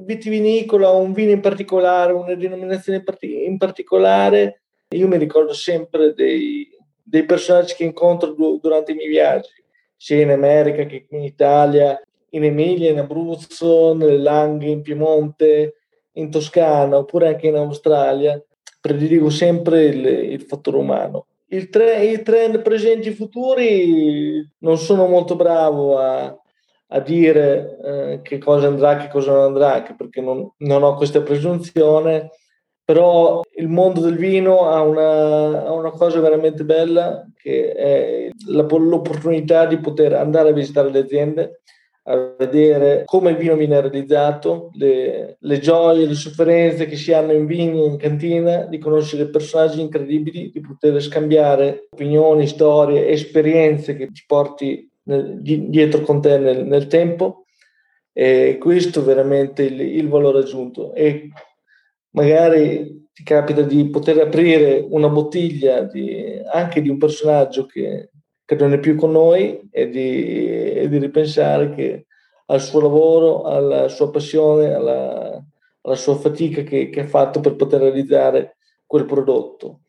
vitivinicola 0.00 0.90
o 0.90 0.98
un 0.98 1.12
vino 1.12 1.30
in 1.30 1.40
particolare, 1.40 2.12
una 2.12 2.34
denominazione 2.34 2.98
in, 2.98 3.04
parti, 3.04 3.44
in 3.44 3.56
particolare, 3.56 4.62
io 4.88 5.06
mi 5.06 5.16
ricordo 5.16 5.54
sempre 5.54 6.12
dei, 6.12 6.68
dei 7.02 7.24
personaggi 7.24 7.74
che 7.74 7.84
incontro 7.84 8.34
durante 8.60 8.90
i 8.92 8.96
miei 8.96 9.08
viaggi, 9.08 9.62
sia 9.96 10.20
in 10.20 10.30
America 10.30 10.84
che 10.84 11.06
in 11.08 11.22
Italia, 11.22 11.98
in 12.36 12.44
Emilia, 12.44 12.90
in 12.90 12.98
Abruzzo, 12.98 13.94
nelle 13.94 14.18
Langhe, 14.18 14.68
in 14.68 14.82
Piemonte, 14.82 15.74
in 16.12 16.30
Toscana 16.30 16.98
oppure 16.98 17.28
anche 17.28 17.48
in 17.48 17.56
Australia, 17.56 18.40
prediligo 18.80 19.30
sempre 19.30 19.84
il, 19.84 20.06
il 20.06 20.42
fattore 20.42 20.76
umano. 20.76 21.26
Il 21.48 21.68
tre, 21.68 22.04
I 22.04 22.22
trend 22.22 22.60
presenti 22.60 23.08
e 23.08 23.12
futuri 23.12 24.48
non 24.58 24.78
sono 24.78 25.06
molto 25.06 25.36
bravo 25.36 25.96
a, 25.98 26.36
a 26.88 27.00
dire 27.00 27.78
eh, 27.84 28.20
che 28.22 28.38
cosa 28.38 28.66
andrà, 28.66 28.96
che 28.96 29.08
cosa 29.08 29.32
non 29.32 29.42
andrà, 29.42 29.74
anche 29.74 29.94
perché 29.94 30.20
non, 30.20 30.50
non, 30.58 30.82
ho 30.82 30.96
questa 30.96 31.22
presunzione, 31.22 32.30
però 32.84 33.42
il 33.56 33.68
mondo 33.68 34.00
del 34.00 34.16
vino 34.16 34.68
ha 34.68 34.80
una, 34.82 35.66
ha 35.66 35.72
una 35.72 35.90
cosa 35.90 36.18
veramente 36.20 36.64
bella 36.64 37.24
che 37.36 37.72
è 37.72 38.30
la, 38.48 38.62
l'opportunità 38.62 39.66
di 39.66 39.78
poter 39.78 40.14
andare 40.14 40.48
a 40.48 40.52
visitare 40.52 40.90
le 40.90 41.00
aziende, 41.00 41.60
a 42.08 42.34
vedere 42.38 43.02
come 43.04 43.30
il 43.30 43.36
vino 43.36 43.56
viene 43.56 43.80
realizzato, 43.80 44.70
le, 44.74 45.36
le, 45.40 45.58
gioie, 45.58 46.06
le 46.06 46.14
sofferenze 46.14 46.86
che 46.86 46.96
si 46.96 47.12
hanno 47.12 47.32
in 47.32 47.46
vini 47.46 47.84
in 47.84 47.96
cantina, 47.96 48.64
di 48.66 48.78
conoscere 48.78 49.28
personaggi 49.28 49.80
incredibili, 49.80 50.50
di 50.52 50.60
poter 50.60 51.00
scambiare 51.02 51.88
opinioni, 51.90 52.46
storie, 52.46 53.08
esperienze 53.08 53.96
che 53.96 54.12
ti 54.12 54.22
porti 54.24 54.88
nel, 55.04 55.40
di, 55.40 55.68
dietro 55.68 56.02
con 56.02 56.20
te 56.20 56.38
nel, 56.38 56.64
nel, 56.64 56.86
tempo. 56.86 57.46
E 58.12 58.56
questo 58.60 59.00
è 59.00 59.02
veramente 59.02 59.64
il, 59.64 59.80
il 59.80 60.08
valore 60.08 60.38
aggiunto. 60.38 60.94
E 60.94 61.30
magari 62.10 63.08
ti 63.12 63.24
capita 63.24 63.62
di 63.62 63.88
poter 63.88 64.20
aprire 64.20 64.86
una 64.88 65.08
bottiglia 65.08 65.82
di, 65.82 66.40
anche 66.52 66.80
di 66.82 66.88
un 66.88 66.98
personaggio 66.98 67.66
che 67.66 68.10
che 68.46 68.54
non 68.54 68.72
è 68.72 68.78
più 68.78 68.94
con 68.94 69.10
noi 69.10 69.68
e 69.70 69.88
di, 69.90 70.48
e 70.48 70.88
di 70.88 70.98
ripensare 70.98 71.74
che 71.74 72.06
al 72.46 72.60
suo 72.60 72.80
lavoro, 72.80 73.42
alla 73.42 73.88
sua 73.88 74.10
passione, 74.10 74.72
alla, 74.72 75.44
alla 75.82 75.96
sua 75.96 76.16
fatica 76.16 76.62
che, 76.62 76.88
che 76.88 77.00
ha 77.00 77.06
fatto 77.06 77.40
per 77.40 77.56
poter 77.56 77.80
realizzare 77.80 78.56
quel 78.86 79.04
prodotto. 79.04 79.80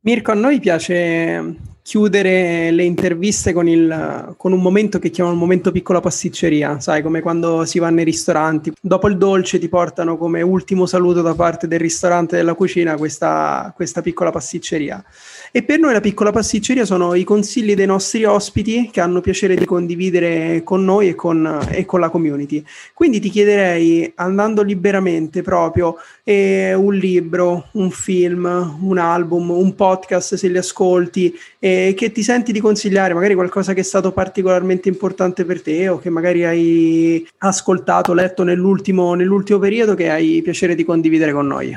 Mirko, 0.00 0.32
a 0.32 0.34
noi 0.34 0.58
piace 0.58 1.56
chiudere 1.82 2.70
le 2.70 2.84
interviste 2.84 3.52
con, 3.52 3.68
il, 3.68 4.34
con, 4.36 4.52
un 4.52 4.62
momento 4.62 5.00
che 5.00 5.10
chiamano 5.10 5.34
il 5.34 5.40
momento 5.40 5.72
piccola 5.72 6.00
pasticceria, 6.00 6.78
sai, 6.78 7.02
come 7.02 7.20
quando 7.20 7.64
si 7.64 7.80
va 7.80 7.90
nei 7.90 8.04
ristoranti. 8.04 8.72
Dopo 8.80 9.08
il 9.08 9.18
dolce 9.18 9.58
ti 9.58 9.68
portano 9.68 10.16
come 10.16 10.42
ultimo 10.42 10.86
saluto 10.86 11.22
da 11.22 11.34
parte 11.34 11.66
del 11.66 11.80
ristorante 11.80 12.36
della 12.36 12.54
cucina 12.54 12.96
questa, 12.96 13.72
questa 13.74 14.00
piccola 14.00 14.30
pasticceria. 14.30 15.04
E 15.50 15.64
per 15.64 15.80
noi 15.80 15.92
la 15.92 16.00
piccola 16.00 16.30
pasticceria 16.30 16.84
sono 16.84 17.14
i 17.14 17.24
consigli 17.24 17.74
dei 17.74 17.86
nostri 17.86 18.24
ospiti 18.24 18.88
che 18.90 19.00
hanno 19.00 19.20
piacere 19.20 19.56
di 19.56 19.64
condividere 19.64 20.62
con 20.62 20.84
noi 20.84 21.08
e 21.08 21.14
con, 21.14 21.66
e 21.68 21.84
con 21.84 22.00
la 22.00 22.10
community. 22.10 22.64
Quindi 22.94 23.18
ti 23.20 23.28
chiederei, 23.28 24.12
andando 24.14 24.62
liberamente 24.62 25.42
proprio, 25.42 25.96
eh, 26.22 26.74
un 26.74 26.94
libro, 26.94 27.66
un 27.72 27.90
film, 27.90 28.78
un 28.80 28.98
album, 28.98 29.50
un 29.50 29.74
podcast 29.74 30.36
se 30.36 30.48
li 30.48 30.58
ascolti, 30.58 31.34
eh, 31.58 31.71
che 31.96 32.12
ti 32.12 32.22
senti 32.22 32.52
di 32.52 32.60
consigliare, 32.60 33.14
magari 33.14 33.34
qualcosa 33.34 33.72
che 33.74 33.80
è 33.80 33.84
stato 33.84 34.12
particolarmente 34.12 34.88
importante 34.88 35.44
per 35.44 35.62
te 35.62 35.88
o 35.88 35.98
che 35.98 36.10
magari 36.10 36.44
hai 36.44 37.26
ascoltato, 37.38 38.14
letto 38.14 38.42
nell'ultimo, 38.42 39.14
nell'ultimo 39.14 39.58
periodo 39.58 39.94
che 39.94 40.10
hai 40.10 40.40
piacere 40.42 40.74
di 40.74 40.84
condividere 40.84 41.32
con 41.32 41.46
noi. 41.46 41.76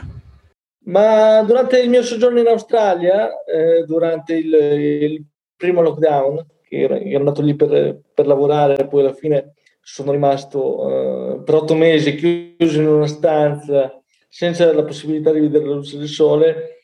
Ma 0.85 1.41
durante 1.43 1.79
il 1.79 1.89
mio 1.89 2.03
soggiorno 2.03 2.39
in 2.39 2.47
Australia, 2.47 3.43
eh, 3.43 3.83
durante 3.85 4.35
il, 4.35 4.53
il, 4.53 5.25
primo 5.57 5.81
lockdown, 5.81 6.45
che 6.67 6.81
ero, 6.81 6.95
ero 6.95 7.19
andato 7.19 7.41
lì 7.41 7.55
per, 7.55 8.01
per, 8.13 8.27
lavorare, 8.27 8.87
poi 8.87 9.01
alla 9.01 9.13
fine 9.13 9.53
sono 9.81 10.11
rimasto 10.11 11.37
eh, 11.37 11.43
per 11.43 11.55
otto 11.55 11.75
mesi 11.75 12.15
chiuso 12.15 12.81
in 12.81 12.87
una 12.87 13.07
stanza 13.07 13.99
senza 14.27 14.71
la 14.73 14.83
possibilità 14.83 15.31
di 15.31 15.39
vedere 15.39 15.65
la 15.65 15.75
luce 15.75 15.97
del 15.97 16.09
sole, 16.09 16.74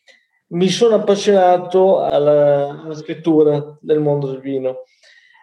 mi 0.51 0.69
sono 0.69 0.95
appassionato 0.95 2.01
alla, 2.01 2.81
alla 2.83 2.95
scrittura 2.95 3.77
del 3.81 3.99
mondo 3.99 4.27
del 4.27 4.39
vino 4.39 4.83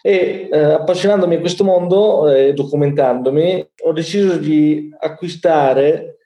e 0.02 0.48
eh, 0.50 0.58
appassionandomi 0.58 1.36
a 1.36 1.40
questo 1.40 1.64
mondo 1.64 2.28
e 2.30 2.48
eh, 2.48 2.52
documentandomi 2.52 3.70
ho 3.84 3.92
deciso 3.92 4.36
di 4.36 4.94
acquistare 4.98 6.18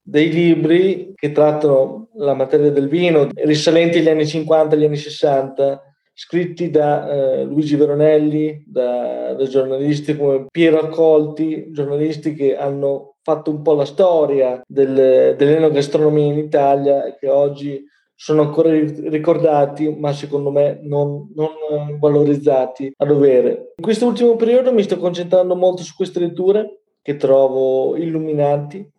dei 0.00 0.30
libri 0.30 1.12
che 1.14 1.32
trattano 1.32 2.08
la 2.14 2.34
materia 2.34 2.70
del 2.70 2.88
vino 2.88 3.28
risalenti 3.34 3.98
agli 3.98 4.08
anni 4.08 4.26
50 4.26 4.74
agli 4.74 4.84
anni 4.84 4.96
60 4.96 5.82
scritti 6.20 6.68
da 6.68 7.08
eh, 7.08 7.44
Luigi 7.44 7.76
Veronelli, 7.76 8.64
da, 8.66 9.34
da, 9.34 9.46
giornalisti 9.46 10.16
come 10.16 10.46
Piero 10.50 10.80
Accolti, 10.80 11.70
giornalisti 11.70 12.34
che 12.34 12.56
hanno 12.56 13.18
fatto 13.22 13.52
un 13.52 13.62
po' 13.62 13.74
la 13.74 13.84
storia 13.84 14.60
del, 14.66 15.36
dell'enogastronomia 15.36 16.32
in 16.32 16.38
Italia 16.38 17.04
e 17.04 17.16
che 17.16 17.28
oggi 17.28 17.84
sono 18.20 18.42
ancora 18.42 18.70
ricordati, 18.72 19.94
ma 19.96 20.12
secondo 20.12 20.50
me 20.50 20.80
non, 20.82 21.30
non 21.36 21.98
valorizzati 22.00 22.92
a 22.96 23.06
dovere. 23.06 23.74
In 23.76 23.84
questo 23.84 24.06
ultimo 24.06 24.34
periodo 24.34 24.72
mi 24.72 24.82
sto 24.82 24.96
concentrando 24.96 25.54
molto 25.54 25.84
su 25.84 25.94
queste 25.94 26.18
letture 26.18 26.80
che 27.00 27.14
trovo 27.14 27.94
illuminanti 27.96 28.90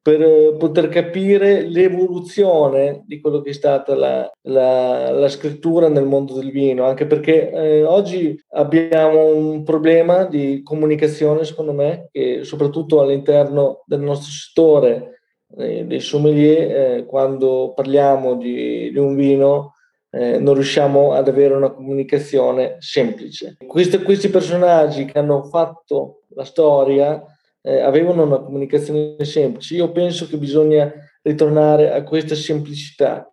per 0.00 0.22
eh, 0.22 0.56
poter 0.58 0.88
capire 0.88 1.68
l'evoluzione 1.68 3.04
di 3.06 3.20
quello 3.20 3.42
che 3.42 3.50
è 3.50 3.52
stata 3.52 3.94
la, 3.94 4.28
la, 4.48 5.10
la 5.10 5.28
scrittura 5.28 5.88
nel 5.88 6.06
mondo 6.06 6.32
del 6.32 6.50
vino, 6.50 6.86
anche 6.86 7.04
perché 7.04 7.50
eh, 7.50 7.84
oggi 7.84 8.34
abbiamo 8.52 9.36
un 9.36 9.64
problema 9.64 10.24
di 10.24 10.62
comunicazione, 10.62 11.44
secondo 11.44 11.74
me, 11.74 12.08
che 12.10 12.42
soprattutto 12.42 13.02
all'interno 13.02 13.82
del 13.84 14.00
nostro 14.00 14.30
settore 14.30 15.12
eh, 15.58 15.84
dei 15.84 16.00
sommelier, 16.00 16.98
eh, 16.98 17.06
quando 17.06 17.72
parliamo 17.74 18.36
di, 18.36 18.90
di 18.90 18.98
un 18.98 19.14
vino, 19.14 19.74
eh, 20.10 20.38
non 20.38 20.54
riusciamo 20.54 21.12
ad 21.12 21.28
avere 21.28 21.54
una 21.54 21.70
comunicazione 21.70 22.76
semplice. 22.78 23.56
Questi, 23.66 24.02
questi 24.02 24.28
personaggi 24.28 25.06
che 25.06 25.18
hanno 25.18 25.44
fatto 25.44 26.24
la 26.34 26.44
storia 26.44 27.22
eh, 27.62 27.80
avevano 27.80 28.24
una 28.24 28.40
comunicazione 28.40 29.24
semplice. 29.24 29.74
Io 29.74 29.90
penso 29.90 30.26
che 30.26 30.36
bisogna 30.36 30.92
ritornare 31.22 31.92
a 31.92 32.02
questa 32.02 32.34
semplicità. 32.34 33.26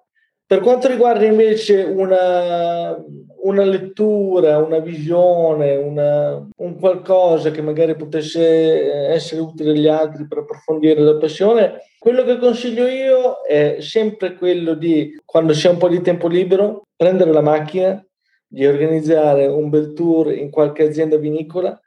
Per 0.49 0.62
quanto 0.62 0.88
riguarda 0.88 1.25
invece 1.25 1.83
una, 1.83 2.97
una 3.43 3.63
lettura, 3.63 4.57
una 4.57 4.79
visione, 4.79 5.75
una, 5.75 6.43
un 6.57 6.79
qualcosa 6.79 7.51
che 7.51 7.62
magari 7.62 7.95
potesse 7.95 9.12
essere 9.12 9.41
utile 9.41 9.73
agli 9.73 9.88
altri 9.88 10.25
per 10.27 10.39
approfondire 10.39 11.01
la 11.01 11.17
passione, 11.17 11.91
quello 11.99 12.23
che 12.23 12.39
consiglio 12.39 12.88
io 12.88 13.43
è 13.43 13.75
sempre 13.81 14.33
quello 14.38 14.73
di, 14.73 15.21
quando 15.23 15.53
si 15.53 15.67
ha 15.67 15.69
un 15.69 15.77
po' 15.77 15.88
di 15.88 16.01
tempo 16.01 16.27
libero, 16.27 16.88
prendere 16.95 17.31
la 17.31 17.41
macchina, 17.41 18.03
di 18.47 18.65
organizzare 18.65 19.45
un 19.45 19.69
bel 19.69 19.93
tour 19.93 20.33
in 20.33 20.49
qualche 20.49 20.81
azienda 20.81 21.17
vinicola 21.17 21.79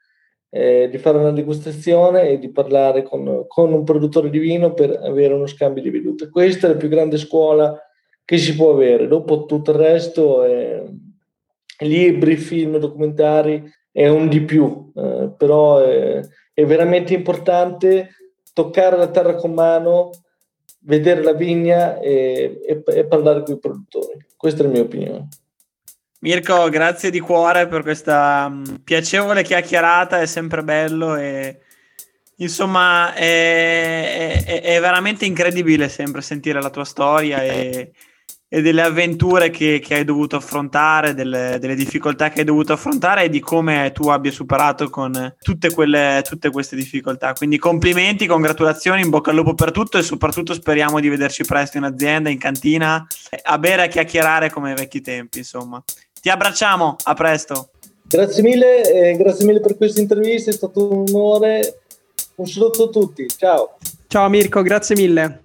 eh, 0.50 0.88
di 0.88 0.98
fare 0.98 1.18
una 1.18 1.32
degustazione 1.32 2.28
e 2.28 2.38
di 2.38 2.52
parlare 2.52 3.02
con, 3.02 3.44
con, 3.48 3.72
un 3.72 3.82
produttore 3.82 4.30
di 4.30 4.38
vino 4.38 4.72
per 4.72 5.00
avere 5.02 5.34
uno 5.34 5.46
scambio 5.46 5.82
di 5.82 5.90
vedute. 5.90 6.30
Questa 6.30 6.68
è 6.68 6.70
la 6.70 6.76
più 6.76 6.88
grande 6.88 7.16
scuola 7.16 7.76
che 8.24 8.38
si 8.38 8.54
può 8.54 8.72
avere. 8.72 9.08
Dopo 9.08 9.44
tutto 9.44 9.70
il 9.72 9.76
resto, 9.76 10.44
eh, 10.44 10.84
libri, 11.78 12.36
film, 12.36 12.78
documentari, 12.78 13.62
è 13.90 14.08
un 14.08 14.28
di 14.28 14.42
più, 14.42 14.90
eh, 14.94 15.30
però 15.36 15.78
è, 15.78 16.20
è 16.54 16.64
veramente 16.64 17.14
importante 17.14 18.10
toccare 18.52 18.96
la 18.96 19.08
terra 19.08 19.34
con 19.34 19.52
mano, 19.52 20.10
vedere 20.80 21.22
la 21.22 21.32
vigna 21.32 21.98
e, 22.00 22.60
e, 22.66 22.82
e 22.86 23.04
parlare 23.06 23.42
con 23.42 23.54
i 23.54 23.58
produttori. 23.58 24.26
Questa 24.36 24.62
è 24.62 24.66
la 24.66 24.72
mia 24.72 24.82
opinione. 24.82 25.28
Mirko, 26.20 26.68
grazie 26.68 27.10
di 27.10 27.18
cuore 27.18 27.66
per 27.66 27.82
questa 27.82 28.46
um, 28.48 28.80
piacevole 28.84 29.42
chiacchierata, 29.42 30.20
è 30.20 30.26
sempre 30.26 30.62
bello 30.62 31.16
e 31.16 31.58
insomma 32.36 33.12
è, 33.14 34.44
è, 34.44 34.60
è, 34.62 34.80
veramente 34.80 35.24
incredibile 35.24 35.88
sempre 35.88 36.22
sentire 36.22 36.62
la 36.62 36.70
tua 36.70 36.84
storia 36.84 37.42
e, 37.42 37.92
e 38.54 38.60
delle 38.60 38.82
avventure 38.82 39.48
che, 39.48 39.80
che, 39.82 39.94
hai 39.94 40.04
dovuto 40.04 40.36
affrontare, 40.36 41.14
delle, 41.14 41.56
delle, 41.58 41.74
difficoltà 41.74 42.28
che 42.28 42.40
hai 42.40 42.44
dovuto 42.44 42.74
affrontare 42.74 43.24
e 43.24 43.28
di 43.30 43.40
come 43.40 43.92
tu 43.94 44.08
abbia 44.08 44.30
superato 44.30 44.90
con 44.90 45.36
tutte, 45.40 45.72
quelle, 45.72 46.22
tutte 46.22 46.50
queste 46.50 46.76
difficoltà. 46.76 47.32
Quindi 47.32 47.56
complimenti, 47.56 48.26
congratulazioni, 48.26 49.00
in 49.00 49.08
bocca 49.08 49.30
al 49.30 49.36
lupo 49.36 49.54
per 49.54 49.70
tutto 49.70 49.96
e 49.96 50.02
soprattutto 50.02 50.52
speriamo 50.52 51.00
di 51.00 51.08
vederci 51.08 51.44
presto 51.44 51.78
in 51.78 51.84
azienda, 51.84 52.28
in 52.28 52.36
cantina, 52.36 53.06
a 53.42 53.58
bere 53.58 53.84
e 53.84 53.84
a 53.86 53.88
chiacchierare 53.88 54.50
come 54.50 54.72
ai 54.72 54.76
vecchi 54.76 55.00
tempi, 55.00 55.38
insomma. 55.38 55.82
Ti 56.20 56.28
abbracciamo, 56.28 56.96
a 57.04 57.14
presto. 57.14 57.70
Grazie 58.02 58.42
mille, 58.42 59.12
eh, 59.12 59.16
grazie 59.16 59.46
mille 59.46 59.60
per 59.60 59.78
questa 59.78 59.98
intervista, 60.02 60.50
è 60.50 60.52
stato 60.52 60.92
un 60.92 61.06
onore. 61.08 61.80
Un 62.34 62.46
saluto 62.46 62.84
a 62.84 62.88
tutti, 62.88 63.26
ciao. 63.28 63.78
Ciao 64.08 64.28
Mirko, 64.28 64.60
grazie 64.60 64.94
mille. 64.94 65.44